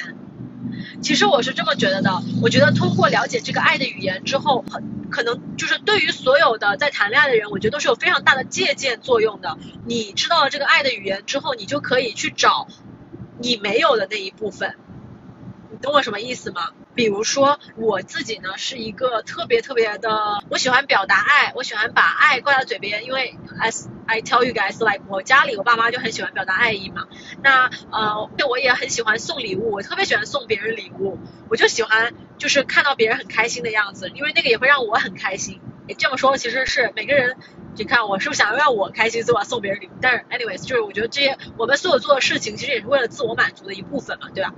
[1.01, 9.57] 其实我是这么觉得的，我觉得通过了解这个爱的语言之后，很可能就是对于所有的在谈恋爱的人，我觉得都是有非常大的借鉴作用的。
[9.85, 12.67] 你知道了这个爱的语言之后，你就可以去找
[13.39, 14.75] 你没有的那一部分。
[15.71, 16.69] 你懂我什么意思吗？
[16.95, 27.07] 比如说我自己呢，是一个特别特别的，我喜欢表达爱，我喜欢把爱挂在嘴边，因为 as I tell you guys like 我家里我爸妈就很喜欢表达爱意嘛。
[27.43, 31.19] 那呃，我也很喜欢送礼物，我特别喜欢送别人礼物，
[31.49, 35.59] 我就喜欢就是看到别人很开心的样子，因为那个也会让我很开心。
[35.97, 37.35] 这么说其实是每个人，
[37.77, 39.91] 你看我是不是想要让我开心，所以送别人礼物？
[40.01, 44.53] 但是 anyways，就是我觉得这些我们所有做的事情，其实也是为了自我满足的一部分嘛，对吧？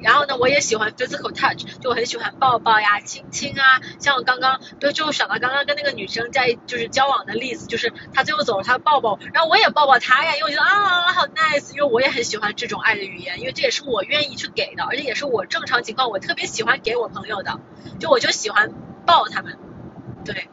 [0.00, 3.80] 然后呢，我也喜欢 physical touch，就我很喜欢抱抱呀、亲亲啊。
[3.98, 17.58] 像我刚刚，对，就想到刚刚跟那个女生在就是交往的例子，就是她最后走了，她抱抱，然后我也抱抱她呀，因为我觉得啊好 nice，因为我也很喜欢这种爱的语言，因为这也是我愿意去给的，而且也是我正常情况我特别喜欢给我朋友的，
[17.98, 18.72] 就我就喜欢
[19.04, 19.58] 抱他们，
[20.24, 20.48] 对。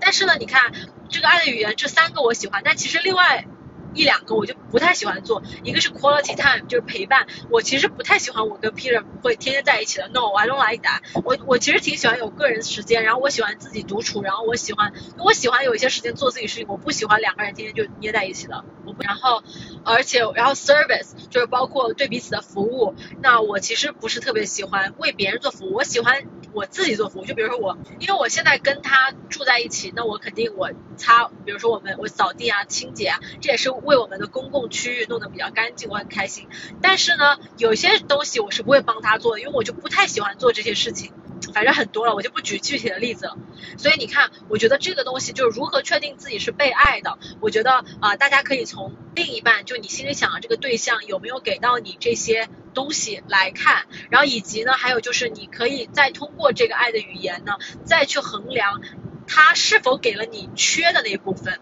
[0.00, 0.72] 但是呢，你看
[1.08, 3.46] 这个爱的语言，这三个我喜欢，但其实另外。
[3.92, 7.26] 一两个我就不太喜欢做，一个是 quality time，就是陪伴。
[7.50, 11.00] 我其实不太喜欢我跟 Peter 会天天在一起的，No，I don't like that。
[11.24, 18.64] 我我其实挺喜欢有个人时间，然后我喜欢自己独处，然后我喜欢我喜欢有一些时间做自己事情，我不喜欢两个人天天就捏在一起的。
[19.00, 19.42] 然后
[19.84, 26.22] 而且然后 service 就是包括对彼此的服务，那我其实不是特别喜欢为别人做服务，我喜欢
[26.52, 27.24] 我自己做服务。
[27.24, 33.70] 就比如说我，因为我现在跟他住在一起，那我肯定我擦，比如说我们我扫地啊、清洁啊，这也是。
[33.70, 36.48] 为我们的公共区域弄得比较干净，我很开心。
[36.82, 41.12] 但是呢，有些东西我是不会帮他做的，因为我就不太喜欢做这些事情。
[41.52, 43.36] 反正很多了，我就不举具体的例子了。
[43.76, 47.18] 所以你看，我觉得这个东西就是如何确定自己是被爱的。
[47.40, 58.80] 我觉得啊，大家可以从另一半，就你心里想的这个对象有没有给到你这些东西来看，然后以及呢，还有就是你可以再通过这个爱的语言呢，再去衡量
[59.26, 61.60] 他是否给了你缺的那一部分。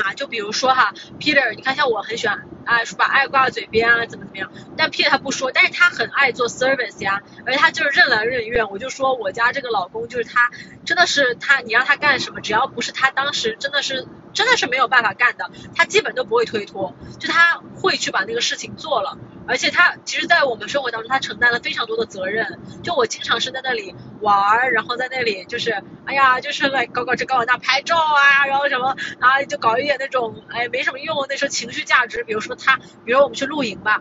[0.00, 8.70] 啊，就比如说哈，Peter，你看像我很喜欢啊，说把爱挂在嘴边啊，怎么怎么样，但 Peter 他不说，但是他很爱做 service 呀，而且他就是任劳任怨。
[8.70, 10.50] 我就说我家这个老公就是他，
[10.84, 19.18] 真的是他，你让他干什么，只要不是他当时真的是真的是没有办法干的，他基本都不会推脱，就他会去把那个事情做了。
[19.46, 22.60] 而且他其实，在我们生活当中，他承担了非常多的责任。
[22.82, 32.22] 就我经常是在那里玩儿，然后在那里就是，哎呀，就是来搞搞这搞搞那拍照啊，然后什么啊，就搞一点那种，哎，没什么用，那时候情绪价值。
[32.24, 34.00] 比如说他，比如我们去露营吧，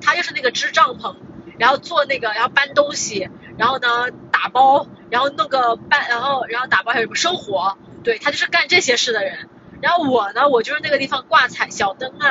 [0.00, 1.16] 他就是那个支帐篷，
[1.58, 9.48] 然后做那个，然后搬东西，然后呢打包，然后弄个搬，然后然后打包还有什么生火，对他就是干这些事的人。
[9.80, 12.30] 然后我呢，我就是那个地方挂彩小灯啊，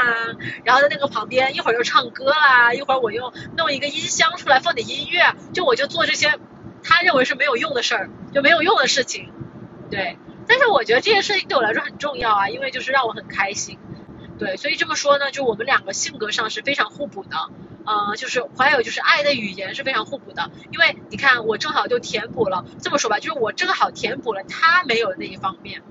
[0.63, 6.39] 然后在那个旁边一会儿又唱歌啦，一会儿我又弄一个音箱出来放点音乐，就我就做这些
[6.83, 9.31] 他认为是没有用的事儿，就没有用的事情，
[9.89, 10.17] 对。
[10.49, 11.47] 但是我觉得这些事情。
[11.49, 13.77] 对我来说很重要啊，因为就是让我很开心，
[14.39, 14.55] 对。
[14.55, 17.37] 所以这么说呢，就我们两个性格上是非常互补的，
[17.85, 25.81] 呃，就是还有就是爱的语言是非常互补的，因为你看我正好就填补了，这么说吧，就是我正好填补了他没有的那一方面。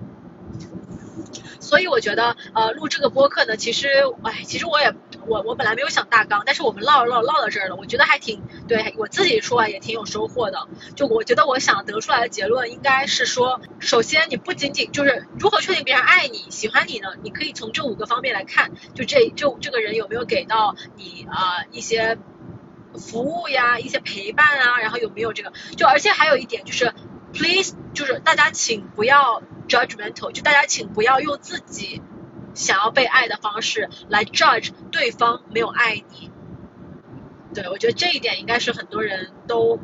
[1.66, 3.88] 所以我觉得，呃，录这个播客呢，其实，
[4.22, 4.94] 哎，其实我也，
[5.26, 10.68] 我我本来没有想大纲，但是我们唠唠唠到这儿了，我觉得还挺，对我自己说也挺有收获的。
[10.94, 17.08] 就我觉得我想得出来的结论应该是说，首先你不仅仅就是如何确定别人爱你、喜欢你呢？
[17.24, 22.16] 你可以从这五个方面来看，就这就这个人有没有给到你啊一些
[22.96, 26.94] 服务呀、一些陪伴啊，然后有没有这个，就而且还有一点就是
[27.32, 29.42] ，please，就是大家请不要。
[29.68, 32.00] judgmental，就大家请不要用自己
[32.54, 36.30] 想要被爱的方式来 judge 对方没有爱你。
[37.52, 39.80] 对我觉得这一点应该是很多人都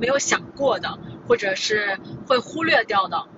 [0.00, 3.28] 没有想过的，或者是会忽略掉的。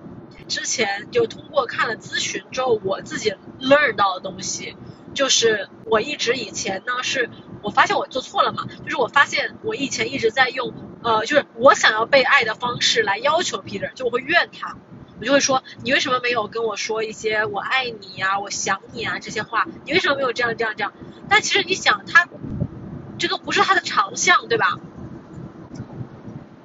[0.47, 4.75] 之前就通过看了咨询之后，我自己 learn 到的东西，
[5.13, 7.29] 就是我一直以前呢是，
[7.65, 14.77] 我发现我做错了嘛，就是我发现我以前一直在用呃，就是我想要被爱的方式来要求 Peter，就我会怨他。
[15.19, 19.65] 我就会说，你为什么没有跟我说一些我爱你呀、我想你啊这些话？
[19.85, 20.93] 你为什么没有这样这样这样？
[21.27, 22.27] 但其实你想，他
[23.17, 24.77] 这个不是他的长项，对吧？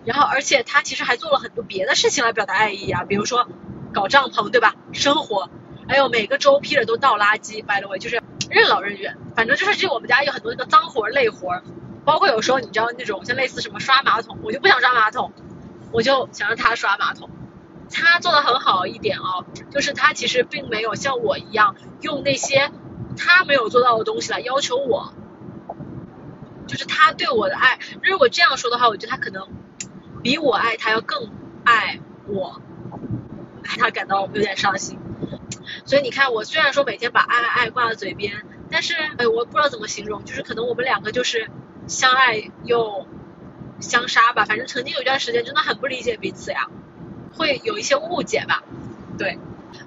[0.04, 3.48] 然后，而且他其实还做了很多别的事情来表达爱意啊，比如说
[3.94, 4.74] 搞帐篷，对吧？
[4.92, 5.48] 生活，
[5.88, 9.16] 还有每个周 Peter 都倒垃圾，by the way，就是任劳任怨。
[9.34, 11.62] 反正就是这我们家有很多那个脏活累活，
[12.04, 15.32] 包括有时候你知道那种像类似什么刷马桶，我就不想刷马桶，
[15.92, 17.30] 我就想让他刷马桶。
[17.92, 22.70] 他做的很好一点哦，就是他其实并没有像我一样用那些
[23.16, 25.12] 他没有做到的东西来要求我，
[26.68, 27.80] 就是他对我的爱。
[28.02, 29.48] 如果这样说的话，我觉得他可能
[30.22, 31.32] 比我爱他要更
[31.64, 31.98] 爱
[32.28, 32.62] 我，
[33.64, 35.00] 他感到有点伤心。
[35.84, 41.50] 所以你看，我虽然说每天把爱爱爱挂在嘴边，但是哎，我不知道怎么形容，就是可能我们两个就是
[41.86, 43.06] 相爱又
[43.80, 44.44] 相杀吧。
[44.44, 46.68] 反正曾经有一段时间真的很不理解彼此呀。
[47.32, 48.64] 会有一些误解吧，
[49.16, 49.38] 对，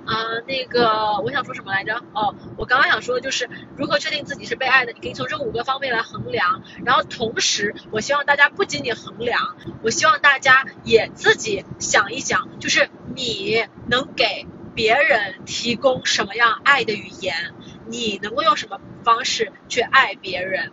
[0.07, 2.01] 嗯，那个我想说什么来着？
[2.13, 6.63] 哦，我刚刚想说的就是如何确定自己是被爱的，你可以从这五个方面来衡量。
[6.85, 17.53] 然后同时，我希望大家不仅仅衡量，我希望大家也自己想一想，就是你能给别人提供什么样爱的语言，
[17.87, 20.71] 你能够用什么方式去爱别人。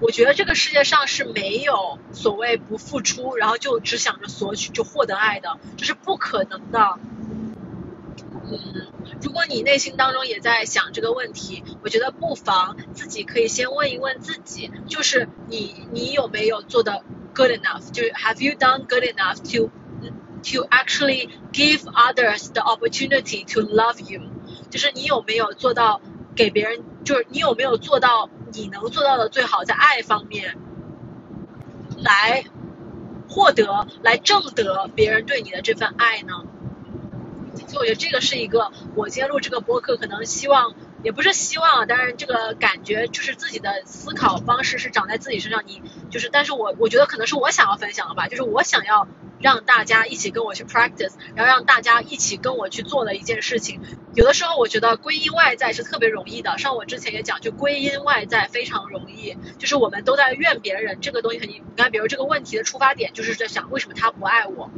[0.00, 6.98] 我觉得这个世界上是没有所谓不付出，然后就只想着索取就获得爱的，这是不可能的。
[8.44, 8.88] 嗯，
[9.22, 17.90] 如果你内心当中也在想这个问题，我觉得不妨自己可以先问一问自己，就是你你有没有做的 good enough？
[17.92, 19.70] 就是 Have you done good enough to
[20.42, 24.22] to actually give others the opportunity to love you？
[24.70, 26.00] 就是你有没有做到
[26.34, 28.28] 给别人，就是你有没有做到？
[28.54, 30.58] 你能做到的最好在爱方面，
[31.96, 32.44] 来
[33.30, 36.44] 获得、来挣得别人对你的这份爱呢？
[37.66, 45.62] 所以我觉得这个是一个我今天录这个播客可能希望也不是希望啊，但是这个感觉就是自己的思考方式是长在自己身上。
[45.66, 49.08] 你就是，但是我我觉得可能是我想要分享的吧，就是我想要
[49.40, 53.80] 让大家一起跟我去 practice，然后让大家一起跟我去做的一件事情。
[54.14, 64.70] 有的时候我觉得归因外在是特别容易的，像我之前也讲，就归因外在非常容易，就是我们都在怨别人，这个东西肯定，你看，比如这个问题的出发点就是在想为什么他不爱我。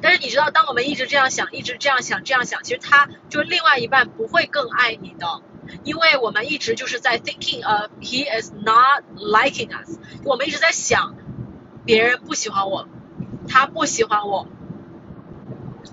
[0.00, 5.42] 但是你知道，当我们一直这样想，一直这样想，这样想，其实他就另外一半不会更爱你的。
[5.84, 11.14] 因为我们一直就是在 thinking of he is not liking us，我们一直在想
[11.84, 12.88] 别人不喜欢我，
[13.48, 14.46] 他不喜欢我，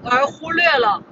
[0.04, 1.04] 而忽略了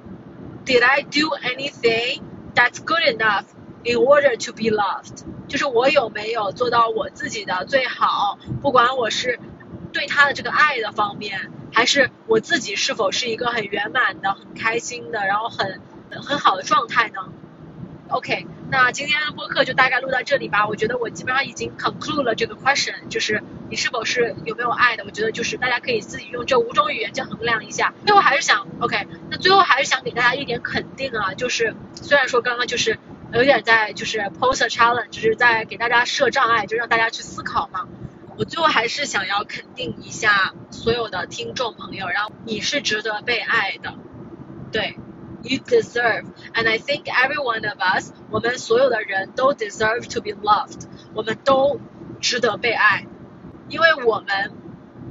[0.66, 2.22] did I do anything
[2.54, 3.46] that's good enough
[3.84, 5.24] in order to be loved？
[5.48, 9.40] 就是我有没有做到我自己的最好，不管我是
[9.94, 15.80] 对他的这个爱的方面，还是我自己是否是一个很圆满的、很开心的，然后很
[16.12, 17.32] 很好的状态呢
[18.10, 20.68] ？OK，那今天的播客就大概录到这里吧。
[20.68, 25.06] 我觉得我基本上已经 conclude 了这个 question，就是你是否是有没有爱的。
[25.06, 27.94] 我觉得就是大家可以自己用这五种语言去衡量一下。
[28.06, 33.00] 最后还是想 OK，那最后还是想给大家一点肯定啊，就是虽然说刚刚就是
[33.32, 37.88] 有点在就是 pose a challenge，就是在给大家设障碍，就让大家去思考嘛。
[38.38, 43.96] 我最后还是想要肯定一下所有的听众朋友，然后你是值得被爱的，
[44.74, 44.98] 对。
[45.48, 50.82] You deserve, and I think every one of us，我们所有的人都 deserve to be loved，
[51.14, 51.80] 我们都
[52.20, 53.08] 值得被爱，
[53.70, 54.52] 因为我们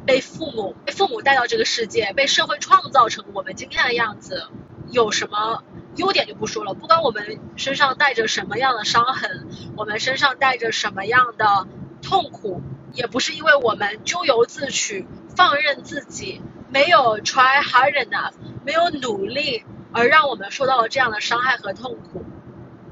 [0.05, 4.49] 被父母被父母带到这个世界，被社会创造成我们今天的样子。
[4.91, 5.65] 有什么
[5.97, 11.67] 优点就不说了，不管我们身上带着什么样的伤痕，我们身上带着什么样的
[12.03, 12.61] 痛苦，
[12.93, 18.35] 也不是因为我们咎由自取，放任自己，没有 try hard enough，
[18.65, 19.65] 没有努力。
[19.97, 22.23] 而让我们受到了这样的伤害和痛苦，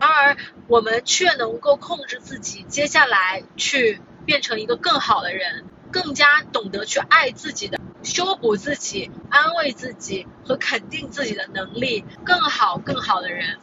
[0.01, 0.39] 然而
[0.69, 13.59] 我们却能够控制自己，接下来去变成一个更好的人，更加懂得去爱自己的，修补自己，安慰自己和肯定自己的能力，更好更好的人。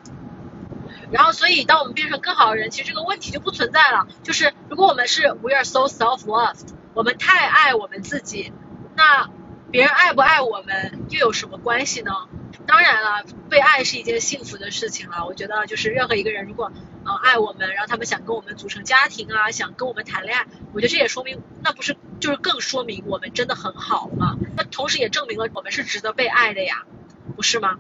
[1.10, 4.08] 然后，所以当我们变成更好的人，其实这个问题就不存在了。
[4.22, 8.54] 就是如果我们是 we are so self-loved，我们太爱我们自己，
[8.96, 9.32] 那
[9.72, 12.12] 别人爱不爱我们又有什么关系呢？
[12.68, 15.26] 当然了，被爱是一件幸福的事情了。
[15.26, 16.72] 我觉得就是任何一个人，如果
[17.06, 24.38] 嗯爱我们，然后他们想跟我们组成家庭啊，想跟我们谈恋爱，我觉得这也说明，那不是就是更说明我们真的很好吗？
[24.56, 26.86] 那同时也证明了我们是值得被爱的呀，
[27.36, 27.80] 不是吗？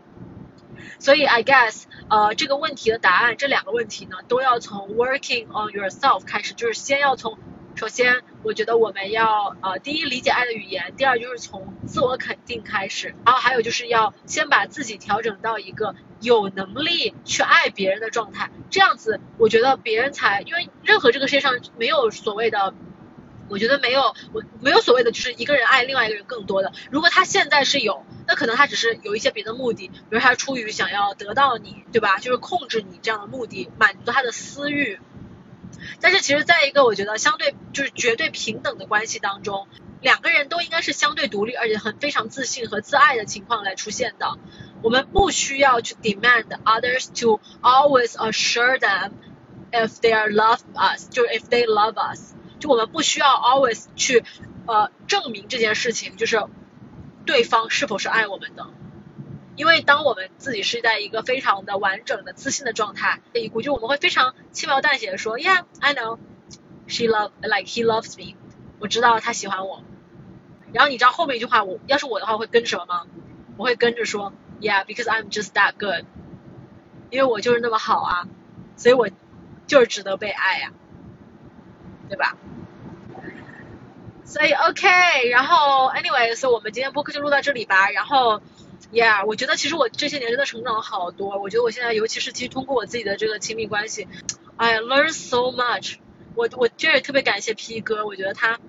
[1.00, 7.38] 所以 I guess 呃这个问题的答案，这两个问题呢，都要从 working on yourself 开始，就是先要从。
[7.76, 22.76] 首先，我觉得我们要呃，第一理解爱的语言，第二就是从自我肯定开始，然后还有就是要先把自己调整到一个有能力去爱别人的状态，这样子我觉得别人才，因为任何这个世界上没有所谓的，
[23.50, 32.20] 我觉得没有我没有所谓的就是一个人爱另外一个人更多的，如果他现在是有，那可能他只是有一些别的目的，比如他出于想要得到你，对吧？
[32.20, 35.00] 就是控制你这样的目的，满足他的私欲。
[36.02, 39.68] 但是其实，在一个我觉得相对就是绝对平等的关系当中，
[40.02, 44.38] 两个人都应该是相对独立，而且很非常自信和自爱的情况来出现的。
[44.82, 49.12] 我们不需要去 demand others to always assure them
[49.72, 54.24] if they're love us，就是 if they love us，就我们不需要 always 去
[54.66, 56.44] 呃证明这件事情，就是
[57.26, 58.68] 对方是否是爱我们的。
[59.58, 63.20] 因为当我们自己是在一个非常的完整的自信的状态，
[63.52, 66.20] 估计我们会非常轻描淡写的说，Yeah, I know,
[66.88, 68.36] she love like he loves me，
[68.80, 69.84] 我知道他喜欢我。
[70.72, 73.06] 然后你知道后面一句话，我要是我的话会跟什么吗？
[73.58, 74.32] 我会跟着说
[74.62, 76.06] ，Yeah, because I'm just that good，
[77.10, 78.28] 因为我就是那么好啊，
[78.78, 79.10] 所以我
[79.68, 80.72] 就是值得被爱呀，
[82.08, 82.38] 对吧？
[84.24, 88.42] 所以 OK，然后 Anyway，所以我们今天播客就录到这里吧，然后。
[88.92, 91.40] Yeah，我觉得其实我这些年真的成长了好多。
[91.40, 94.08] 我觉得我现在，尤其是其实通过我自己的这个亲密关系
[94.58, 95.96] ，I learn so much。
[96.36, 98.60] 我我这也特别感谢 P 哥，我觉得他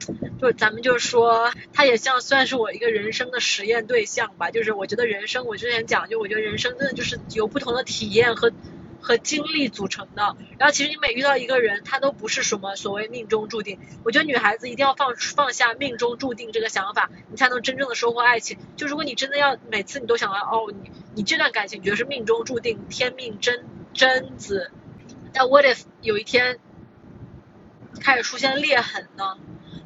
[0.41, 4.51] 就咱们就是说他也像算是我一个人生的实验对象吧。
[4.51, 8.53] 就是我觉得人生，我之前讲就我觉得人生真的就是有不同的体验和。
[9.03, 13.79] 和经历组成的，然后其实你每遇到一个人，他都不是什么所谓命中注定。
[14.05, 18.57] 我觉得女孩子一定要放放下命中注定这个想法，你才能真正的收获爱情。
[18.77, 24.71] 就如果你真的要每次你都想要哦，你你这段感情觉得是命中注定，天命真真子，
[25.33, 26.59] 但 what if 有一天
[28.01, 29.37] 开始出现裂痕呢？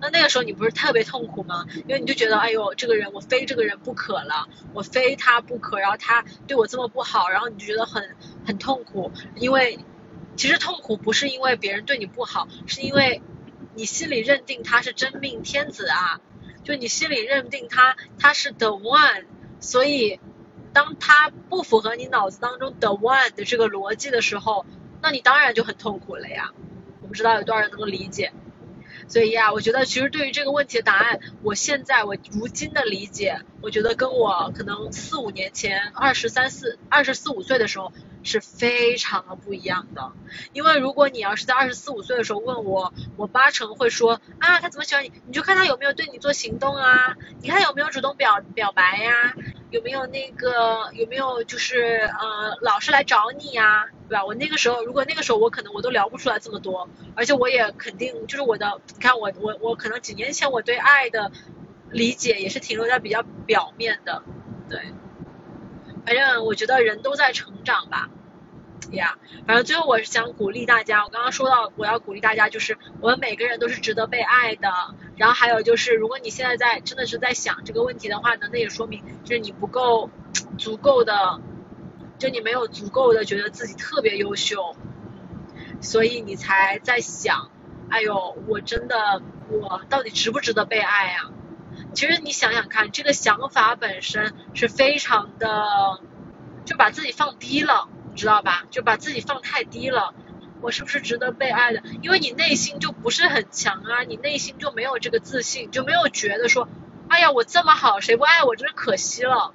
[0.01, 1.67] 那那个时候你不是特别痛苦吗？
[1.87, 8.15] 因为你就觉得，哎呦，这个人我非这个人不可了，我非他不可，然后他对我这么不好，然后你就觉得很
[8.47, 9.79] 很痛苦，因为
[10.37, 13.23] 其实痛苦不是因为别人对你不好，是因为
[13.75, 16.21] 你心里认定他是真命天子啊，
[16.63, 19.25] 就你心里认定他他是 the one，
[19.61, 20.21] 所以
[20.73, 24.67] 当他不符合你脑子当中 the one 的这个逻辑的时候，
[25.01, 26.53] 那你当然就很痛苦了呀。
[27.01, 28.33] 我不知道有多少人能够理解。
[29.09, 40.13] 所以呀，我觉得其实对于这个问题的答案，我现在我如今的理解，我觉得跟我可能四五年前二十三四、二十四五岁的时候是非常的不一样的。
[40.53, 45.11] 因为如果你要是在二十四五岁的时候问我，我八成会说啊，他怎么喜欢你？
[45.27, 49.35] 你就看他有没有对你做行动啊，你看有没有主动表表白呀，
[49.73, 53.87] 有没有那个有没有就是呃老是来找你呀？
[54.09, 54.25] 对吧？
[54.25, 61.33] 我那个时候，如果那个时候我可能我都聊不出来这么多，而且我也肯定就是我的，你看我我我可能几年前我对爱的
[61.91, 64.23] 理解也是停留在比较表面的，
[64.69, 64.81] 对。
[66.05, 68.11] 反正我觉得人都在成长吧，
[68.93, 69.19] 呀。
[69.47, 74.69] 反正最后我是想鼓励大家，我刚刚说到我要鼓励大家，就是我们每个人都是值得被爱的。
[75.17, 80.11] 然后还有就是，如果你现在在真的是在想这个问题的话呢，那也说明就是你不够
[80.59, 81.41] 足够的。
[82.19, 84.75] 就你没有足够的觉得自己特别优秀，
[85.83, 87.51] 所以你才在想，
[87.91, 91.31] 哎呦，我真的我到底值不值得被爱啊？
[91.97, 95.99] 其实你想想看，这个想法本身是非常的，
[96.67, 98.65] 就把自己放低了，你知道吧？
[98.71, 100.15] 就把自己放太低了，
[100.61, 101.83] 我是不是值得被爱的？
[102.03, 106.69] 因为你内心就不是很强啊，你内心就没有这个自信，就没有觉得说，
[107.09, 109.55] 哎呀，我这么好，谁不爱我，真是可惜了。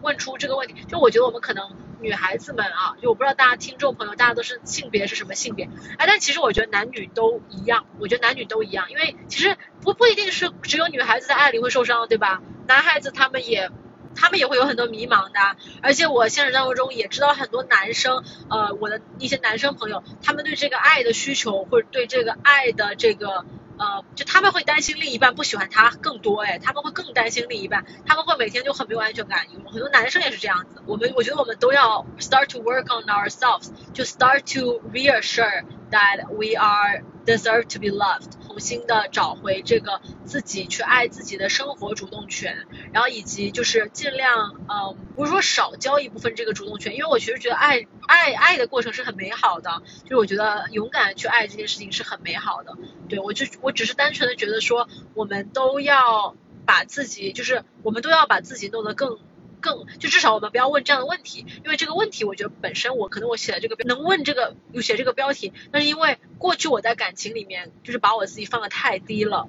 [0.00, 1.70] 问出这个问题，就我觉得我们可能
[2.00, 5.68] 女孩子们啊，就我不知道大家听众朋友，大家都是性别是什么性别？
[5.98, 12.40] 哎，但其实我觉得男女都一样，我觉得男女都一样，因为其实不不一定是只有女孩子在爱里会受伤，对吧？
[12.66, 13.70] 男孩子他们也
[14.14, 23.44] 他们也会有很多迷茫的，而且我现实生活中也知道很多男生，呃，我的一些男生朋友，他们对这个爱的需求或者对这个爱的这个。
[23.78, 29.46] 呃，就他们会担心另一半不喜欢他更多哎，他们会更担心另一半，他们会每天就很没有安全感。
[29.52, 30.82] 有很多男生也是这样子。
[30.86, 52.74] 我们我觉得我们都要 start to work on ourselves，就 start to reassure that we are deserve to be loved，重新的找回这个自己去爱自己的生活主动权，然后以及就是尽量呃，不是说少交一部分这个主动权，因为我其实觉得爱爱爱的过程是很美好的，就是我觉得勇敢去爱这件事情是很美好的。
[53.10, 56.34] 对我就我只是单纯的觉得说，我们都要
[56.64, 59.18] 把自己，就是我们都要把自己弄得更
[59.60, 69.48] 更，就至少我们不要问这样的问题，因为这个问题我觉得本身我可能我写的这个能问这个有写这个标题，那是因为过去我在感情里面就是把我自己放的太低了，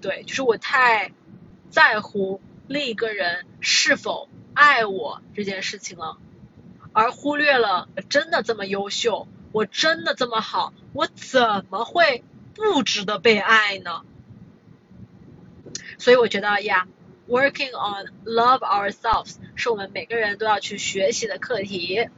[0.00, 1.12] 对，就是我太
[1.70, 6.18] 在乎另一个人是否爱我这件事情了，
[6.92, 12.24] 而忽略了真的这么优秀，我真的这么好，我怎么会？
[12.58, 14.00] 不值得被爱呢，
[15.98, 16.88] 所以我觉得呀
[17.28, 22.08] ，working on love ourselves 是我们每个人都要去学习的课题。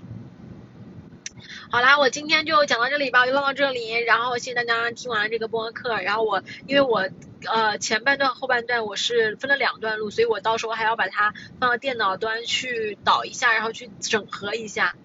[1.70, 3.90] 好啦，我今天就讲到这里吧，就唠到这里。
[3.92, 6.00] 然后谢谢大家听完这个播客。
[6.00, 7.08] 然后我因为我
[7.44, 14.96] 呃前半段后半段我是分了两段录，所以我到时候还要把它放到电脑端去导一下，然后去整合一下。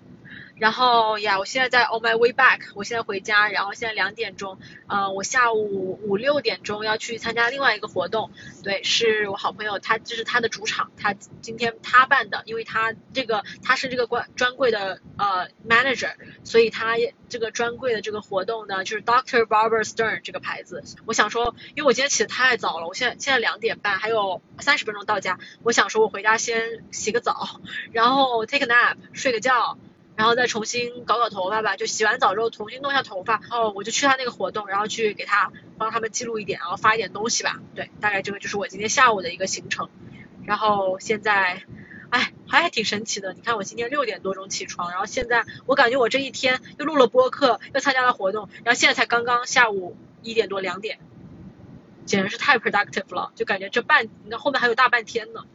[0.64, 4.57] 然后呀，我现在在 on my way back，我现在回家，然后现在两点钟，
[4.88, 8.31] 呃，我下午五六点钟要去参加另外一个活动，
[8.64, 16.14] 对，是我好朋友，他这是他的主场，他今天他办的，因为他这个他是这个专专柜的呃 manager，
[16.45, 16.95] 所以他
[17.27, 27.60] 这个专柜的这个活动呢，就是 Doctor Barber Stern 这个牌子，我想说，因为我今天起的太早了，我现在现在两点半，还有三十分钟到家，我想说我回家先洗个澡，
[27.91, 29.77] 然后 take a nap 睡个觉。
[30.15, 37.60] 然后再重新搞搞头发吧，就洗完澡之后重新弄一下头发，然后我就去他那个活动，然后去给他帮他们记录一点，然后发一点东西吧。
[37.73, 39.90] 对，大概这个就是我今天下午的一个行程。
[40.45, 41.64] 然后现在，
[42.10, 43.34] 哎，还还挺神奇的。
[43.34, 50.99] 你看我今天六点多钟起床，然后现在我感觉我这一天又录了播客，又参加了活动，然后现在才刚刚下午一点多两点，
[52.06, 55.45] 简直是太 productive 了，就感觉这半，你看后面还有大半天呢。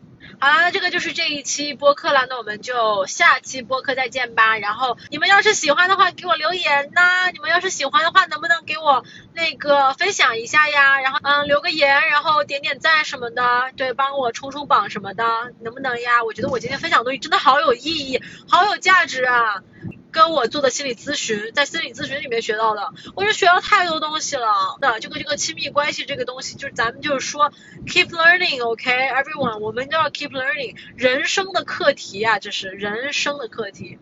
[0.40, 4.56] 好啦，这个就是这一期播客了，那我们就下期播客再见吧。
[4.56, 7.28] 然后你们要是喜欢的话，给我留言呐。
[7.32, 9.05] 你们要是喜欢的话，能不能给我
[9.35, 11.01] 那个分享一下呀？
[11.01, 15.24] 然后嗯，留个言，然后点点赞什么的，对，帮我冲冲榜什么的，
[15.60, 16.23] 能不能呀？
[16.23, 19.62] 我觉得我今天分享的东西真的好有意义，好有价值啊。
[20.10, 24.76] 跟我做的心理咨询，在心理咨询里面学到的，我就学到太多东西了。
[24.80, 27.52] 那这个这个亲密关系这个东西，就是咱们就是说
[27.86, 33.98] ，keep learning，OK，everyone，我们都要 keep learning，人生的课题啊，这是人生的课题。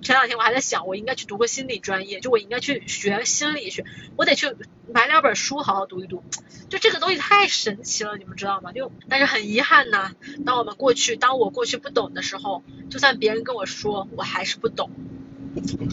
[0.00, 3.84] 前两天我还在想，我应该去读个心理专业，就我应该去学心理学，
[4.16, 4.54] 我得去
[4.94, 6.22] 买两本书好好读一读。
[6.68, 8.70] 就这个东西太神奇了，你们知道吗？
[8.72, 10.12] 就但是很遗憾呐，
[10.46, 14.90] 当我们过去，当我过去不懂的时候，就算别人跟我说，我还是不懂。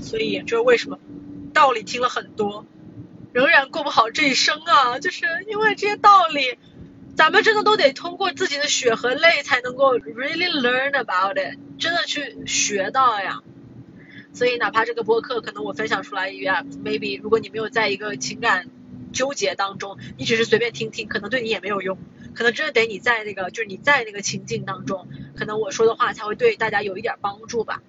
[0.02, 1.00] 所以这是为什么
[1.54, 2.66] 道理听了很多，
[3.34, 6.58] 仍然过不好这一生啊，就是因为这些道理。
[7.16, 13.42] 咱们真的都得通过自己的血和泪才能够 really learn about it，真的去学到呀。
[14.34, 18.68] 所以哪怕这个播客可能我分享出来一样 maybe 如果你没有在一个情感
[19.14, 21.98] 纠结当中，你只是随便听听，可能对你也没有用。
[22.34, 27.82] 可能真的得你在那个就是你在那个情境当中，可能我说的话才会对大家有一点帮助吧。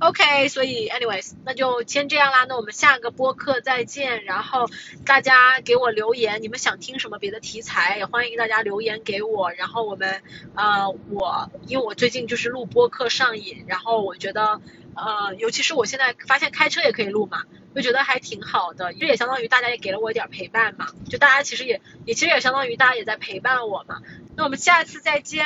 [0.00, 2.46] OK，所以 anyways，那就先这样啦。
[2.48, 4.24] 那我们下个播客再见。
[4.24, 4.66] 然后
[5.04, 9.52] 大家给我留言，你们想听什么别的题材，也欢迎大家留言给我。
[9.52, 10.22] 然后我们
[10.54, 14.62] 呃，我因为我最近就是录播客上瘾，然后我觉得
[14.96, 17.42] 呃，尤其是我现在发现开车也可以录嘛，
[17.74, 18.94] 就觉得还挺好的。
[18.94, 24.00] 这也相当于大家也给了我一点陪伴嘛，就大家其实也也其实也相当于大家也在陪伴我嘛。
[24.34, 25.44] 那我们下次再见。